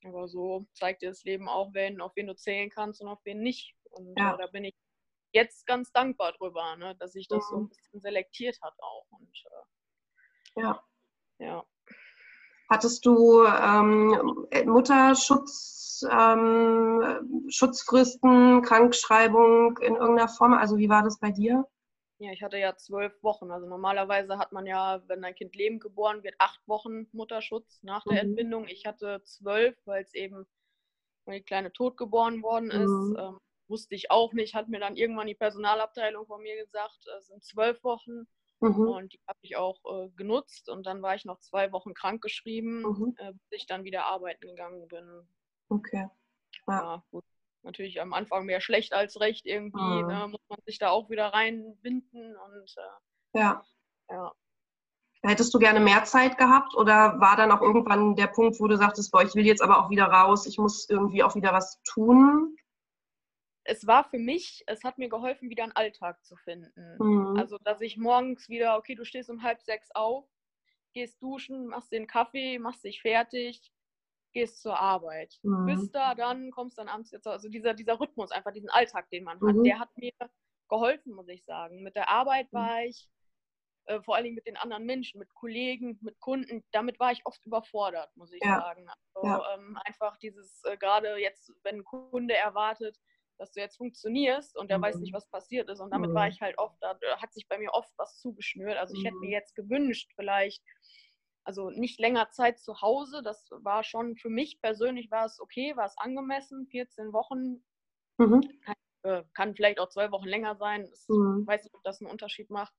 [0.03, 3.19] aber so zeigt dir das Leben auch, wen, auf wen du zählen kannst und auf
[3.23, 3.75] wen nicht.
[3.91, 4.33] Und ja.
[4.33, 4.73] äh, da bin ich
[5.33, 7.49] jetzt ganz dankbar drüber, ne, dass sich das mhm.
[7.49, 9.05] so ein bisschen selektiert hat auch.
[9.11, 10.83] Und, äh, ja.
[11.39, 11.65] ja.
[12.71, 20.53] Hattest du ähm, Mutterschutz, ähm, Schutzfristen, Krankschreibung in irgendeiner Form?
[20.53, 21.67] Also wie war das bei dir?
[22.19, 23.51] Ja, ich hatte ja zwölf Wochen.
[23.51, 28.05] Also normalerweise hat man ja, wenn ein Kind lebend geboren wird, acht Wochen Mutterschutz nach
[28.05, 28.29] der mhm.
[28.29, 28.67] Entbindung.
[28.69, 30.47] Ich hatte zwölf, weil es eben,
[31.27, 32.89] die Kleine tot geboren worden ist.
[32.89, 33.17] Mhm.
[33.19, 37.27] Ähm, wusste ich auch nicht, hat mir dann irgendwann die Personalabteilung von mir gesagt, es
[37.27, 38.27] sind zwölf Wochen.
[38.61, 38.87] Mhm.
[38.87, 40.69] Und die habe ich auch äh, genutzt.
[40.69, 43.15] Und dann war ich noch zwei Wochen krankgeschrieben, mhm.
[43.17, 45.27] äh, bis ich dann wieder arbeiten gegangen bin.
[45.69, 46.07] Okay.
[46.67, 47.25] Ja, ja gut
[47.63, 49.81] natürlich am Anfang mehr schlecht als recht irgendwie.
[49.81, 50.07] Mhm.
[50.07, 53.63] Ne, muss man sich da auch wieder reinbinden und äh, ja.
[54.09, 54.31] ja.
[55.23, 58.75] Hättest du gerne mehr Zeit gehabt oder war dann auch irgendwann der Punkt, wo du
[58.75, 61.79] sagtest, boah, ich will jetzt aber auch wieder raus, ich muss irgendwie auch wieder was
[61.83, 62.55] tun?
[63.63, 66.97] Es war für mich, es hat mir geholfen, wieder einen Alltag zu finden.
[66.99, 67.37] Mhm.
[67.37, 70.25] Also, dass ich morgens wieder, okay, du stehst um halb sechs auf,
[70.93, 73.71] gehst duschen, machst den Kaffee, machst dich fertig,
[74.33, 75.39] gehst zur Arbeit.
[75.43, 75.65] Mhm.
[75.65, 77.27] Bist da, dann kommst dann abends jetzt.
[77.27, 79.63] Also dieser, dieser Rhythmus, einfach diesen Alltag, den man hat, mhm.
[79.63, 80.11] der hat mir
[80.69, 81.83] geholfen, muss ich sagen.
[81.83, 82.57] Mit der Arbeit mhm.
[82.57, 83.09] war ich
[83.85, 87.25] äh, vor allen Dingen mit den anderen Menschen, mit Kollegen, mit Kunden, damit war ich
[87.25, 88.59] oft überfordert, muss ich ja.
[88.59, 88.87] sagen.
[89.13, 89.55] Also, ja.
[89.55, 92.97] ähm, einfach dieses, äh, gerade jetzt, wenn ein Kunde erwartet,
[93.41, 94.83] dass du jetzt funktionierst und der mhm.
[94.83, 95.79] weiß nicht, was passiert ist.
[95.79, 96.13] Und damit mhm.
[96.13, 98.77] war ich halt oft, da hat sich bei mir oft was zugeschnürt.
[98.77, 99.33] Also ich hätte mir mhm.
[99.33, 100.63] jetzt gewünscht, vielleicht,
[101.43, 103.23] also nicht länger Zeit zu Hause.
[103.23, 106.67] Das war schon für mich persönlich war es okay, war es angemessen.
[106.67, 107.63] 14 Wochen
[108.19, 108.41] mhm.
[108.63, 110.87] kann, äh, kann, vielleicht auch zwei Wochen länger sein.
[110.93, 111.47] Ich mhm.
[111.47, 112.75] weiß nicht, ob das einen Unterschied macht.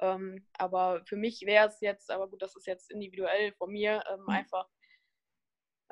[0.00, 4.04] Ähm, aber für mich wäre es jetzt, aber gut, das ist jetzt individuell von mir,
[4.12, 4.28] ähm, mhm.
[4.28, 4.68] einfach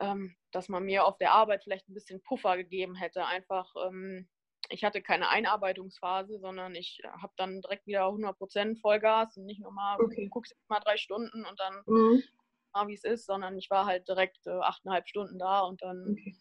[0.01, 3.24] ähm, dass man mir auf der Arbeit vielleicht ein bisschen Puffer gegeben hätte.
[3.24, 4.28] Einfach, ähm,
[4.68, 10.01] ich hatte keine Einarbeitungsphase, sondern ich habe dann direkt wieder 100% Vollgas und nicht nochmal,
[10.01, 10.28] okay.
[10.30, 12.22] guckst jetzt mal drei Stunden und dann mhm.
[12.72, 16.12] mal, wie es ist, sondern ich war halt direkt äh, achteinhalb Stunden da und dann.
[16.12, 16.36] Okay.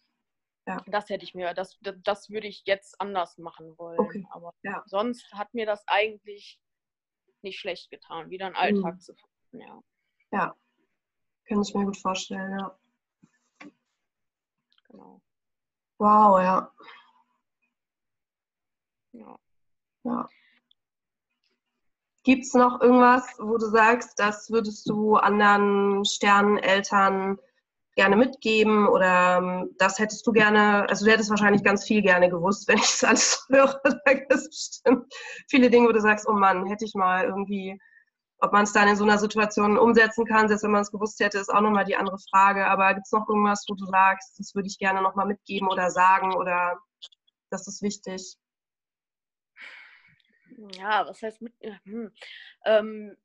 [0.68, 0.78] Ja.
[0.86, 4.00] Das hätte ich mir, das, das, das, würde ich jetzt anders machen wollen.
[4.00, 4.28] Okay.
[4.30, 4.84] Aber ja.
[4.86, 6.60] sonst hat mir das eigentlich
[7.42, 9.00] nicht schlecht getan, wieder einen Alltag mhm.
[9.00, 9.68] zu finden.
[9.68, 9.82] Ja.
[10.32, 10.56] ja,
[11.50, 12.79] kann ich mir gut vorstellen, ja.
[14.90, 15.22] Genau.
[16.00, 16.72] Wow, ja.
[19.14, 19.40] Ja.
[20.04, 20.30] ja.
[22.24, 27.40] Gibt es noch irgendwas, wo du sagst, das würdest du anderen Sterneneltern
[27.96, 32.30] gerne mitgeben oder ähm, das hättest du gerne, also du hättest wahrscheinlich ganz viel gerne
[32.30, 33.82] gewusst, wenn ich das alles höre.
[33.84, 35.14] Da gibt es bestimmt
[35.50, 37.80] viele Dinge, wo du sagst, oh Mann, hätte ich mal irgendwie
[38.42, 41.20] ob man es dann in so einer Situation umsetzen kann, selbst wenn man es gewusst
[41.20, 42.68] hätte, ist auch nochmal die andere Frage.
[42.68, 45.92] Aber gibt es noch irgendwas, wo du sagst, das würde ich gerne nochmal mitgeben oder
[45.92, 46.80] sagen oder
[47.50, 48.38] das ist wichtig?
[50.78, 51.54] Ja, was heißt mit?
[51.84, 52.12] Hm,
[52.66, 53.18] ähm,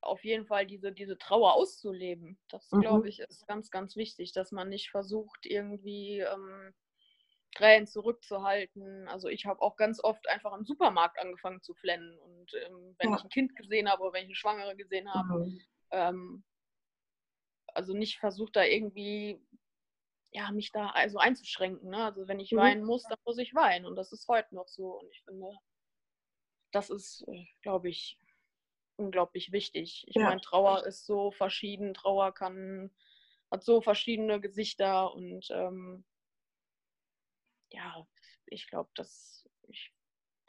[0.00, 2.38] auf jeden Fall diese, diese Trauer auszuleben.
[2.48, 2.80] Das, mhm.
[2.80, 6.74] glaube ich, ist ganz, ganz wichtig, dass man nicht versucht, irgendwie ähm,
[7.54, 9.08] Tränen zurückzuhalten.
[9.08, 12.18] Also ich habe auch ganz oft einfach im Supermarkt angefangen zu flennen.
[12.18, 13.16] Und ähm, wenn ja.
[13.16, 15.60] ich ein Kind gesehen habe oder wenn ich eine Schwangere gesehen habe, mhm.
[15.90, 16.44] ähm,
[17.74, 19.40] also nicht versucht da irgendwie,
[20.32, 21.90] ja, mich da also einzuschränken.
[21.90, 22.04] Ne?
[22.04, 22.58] Also wenn ich mhm.
[22.58, 23.86] weinen muss, dann muss ich weinen.
[23.86, 24.98] Und das ist heute noch so.
[24.98, 25.50] Und ich finde,
[26.72, 28.18] das ist, äh, glaube ich,
[28.96, 30.04] unglaublich wichtig.
[30.06, 30.24] Ich ja.
[30.24, 31.92] meine, Trauer ist so verschieden.
[31.92, 32.90] Trauer kann,
[33.50, 36.04] hat so verschiedene Gesichter und ähm,
[37.72, 38.06] ja,
[38.46, 39.92] ich glaube, dass ich,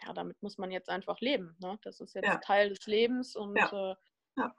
[0.01, 1.55] ja, damit muss man jetzt einfach leben.
[1.59, 1.79] Ne?
[1.83, 2.37] Das ist jetzt ja.
[2.37, 3.91] Teil des Lebens und ja.
[3.91, 3.95] Äh,
[4.37, 4.55] ja.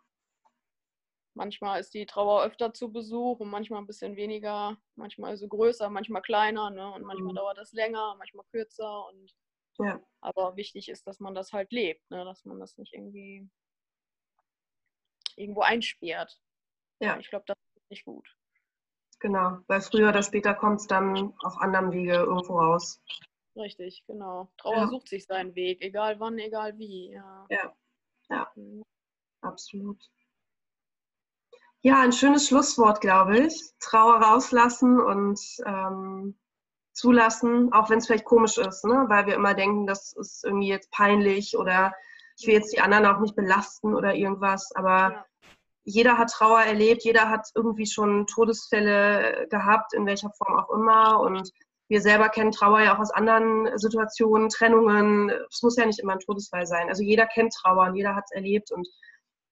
[1.35, 5.49] manchmal ist die Trauer öfter zu Besuch und manchmal ein bisschen weniger, manchmal ist sie
[5.49, 6.93] größer, manchmal kleiner ne?
[6.93, 7.37] und manchmal mhm.
[7.37, 9.35] dauert das länger, manchmal kürzer und
[9.79, 10.01] ja.
[10.21, 12.25] aber wichtig ist, dass man das halt lebt, ne?
[12.25, 13.49] dass man das nicht irgendwie
[15.37, 16.41] irgendwo einsperrt.
[17.01, 17.19] Ja.
[17.19, 18.37] Ich glaube, das ist nicht gut.
[19.25, 23.01] Genau, weil früher oder später kommt es dann auf anderem Wege irgendwo raus.
[23.57, 24.53] Richtig, genau.
[24.59, 24.89] Trauer ja.
[24.89, 27.13] sucht sich seinen Weg, egal wann, egal wie.
[27.13, 27.73] Ja, ja,
[28.29, 28.53] ja.
[28.55, 28.83] Mhm.
[29.41, 29.99] absolut.
[31.81, 33.73] Ja, ein schönes Schlusswort, glaube ich.
[33.81, 36.39] Trauer rauslassen und ähm,
[36.93, 39.07] zulassen, auch wenn es vielleicht komisch ist, ne?
[39.09, 41.95] weil wir immer denken, das ist irgendwie jetzt peinlich oder
[42.37, 44.71] ich will jetzt die anderen auch nicht belasten oder irgendwas.
[44.77, 45.25] Aber ja
[45.85, 51.21] jeder hat Trauer erlebt, jeder hat irgendwie schon Todesfälle gehabt, in welcher Form auch immer.
[51.21, 51.51] Und
[51.89, 55.31] wir selber kennen Trauer ja auch aus anderen Situationen, Trennungen.
[55.51, 56.89] Es muss ja nicht immer ein Todesfall sein.
[56.89, 58.73] Also jeder kennt Trauer und jeder hat es erlebt.
[58.73, 58.89] Und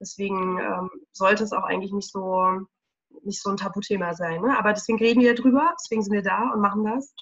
[0.00, 2.66] deswegen ähm, sollte es auch eigentlich nicht so,
[3.22, 4.40] nicht so ein Tabuthema sein.
[4.40, 4.58] Ne?
[4.58, 7.14] Aber deswegen reden wir drüber, deswegen sind wir da und machen das.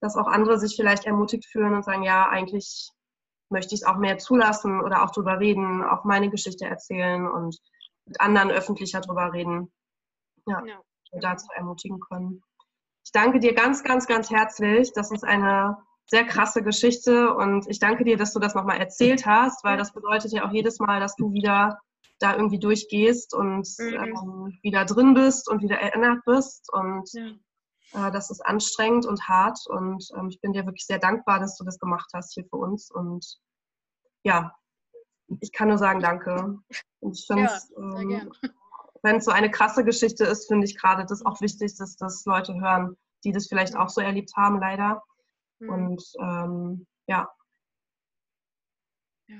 [0.00, 2.90] Dass auch andere sich vielleicht ermutigt fühlen und sagen, ja, eigentlich
[3.50, 7.56] möchte ich es auch mehr zulassen oder auch drüber reden, auch meine Geschichte erzählen und
[8.08, 9.70] mit anderen öffentlicher darüber reden.
[10.46, 10.80] Ja, ja.
[11.20, 12.42] Dazu ermutigen können.
[13.04, 14.92] Ich danke dir ganz, ganz, ganz herzlich.
[14.94, 19.26] Das ist eine sehr krasse Geschichte und ich danke dir, dass du das nochmal erzählt
[19.26, 21.78] hast, weil das bedeutet ja auch jedes Mal, dass du wieder
[22.18, 23.94] da irgendwie durchgehst und mhm.
[23.94, 28.08] ähm, wieder drin bist und wieder erinnert bist und ja.
[28.08, 31.56] äh, das ist anstrengend und hart und ähm, ich bin dir wirklich sehr dankbar, dass
[31.56, 33.24] du das gemacht hast hier für uns und
[34.24, 34.52] ja,
[35.40, 36.58] ich kann nur sagen, danke.
[37.00, 38.30] Ich finde ja, ähm,
[39.02, 42.24] wenn es so eine krasse Geschichte ist, finde ich gerade das auch wichtig, dass das
[42.24, 45.02] Leute hören, die das vielleicht auch so erlebt haben, leider.
[45.60, 45.68] Mhm.
[45.68, 47.28] Und ähm, ja.
[49.28, 49.36] ja.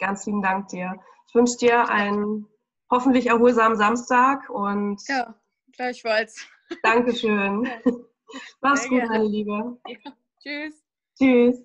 [0.00, 0.94] Ganz lieben Dank dir.
[1.28, 2.46] Ich wünsche dir einen
[2.90, 5.34] hoffentlich erholsamen Samstag und ja,
[5.72, 6.46] gleichfalls.
[6.82, 7.64] Dankeschön.
[7.64, 7.92] Ja.
[8.60, 9.78] Mach's gut, meine Liebe.
[9.86, 10.12] Ja.
[10.40, 10.84] Tschüss.
[11.16, 11.64] Tschüss.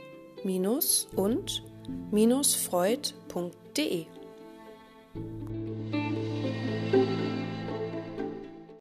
[0.43, 1.63] minus und
[2.11, 4.05] minus freud.de.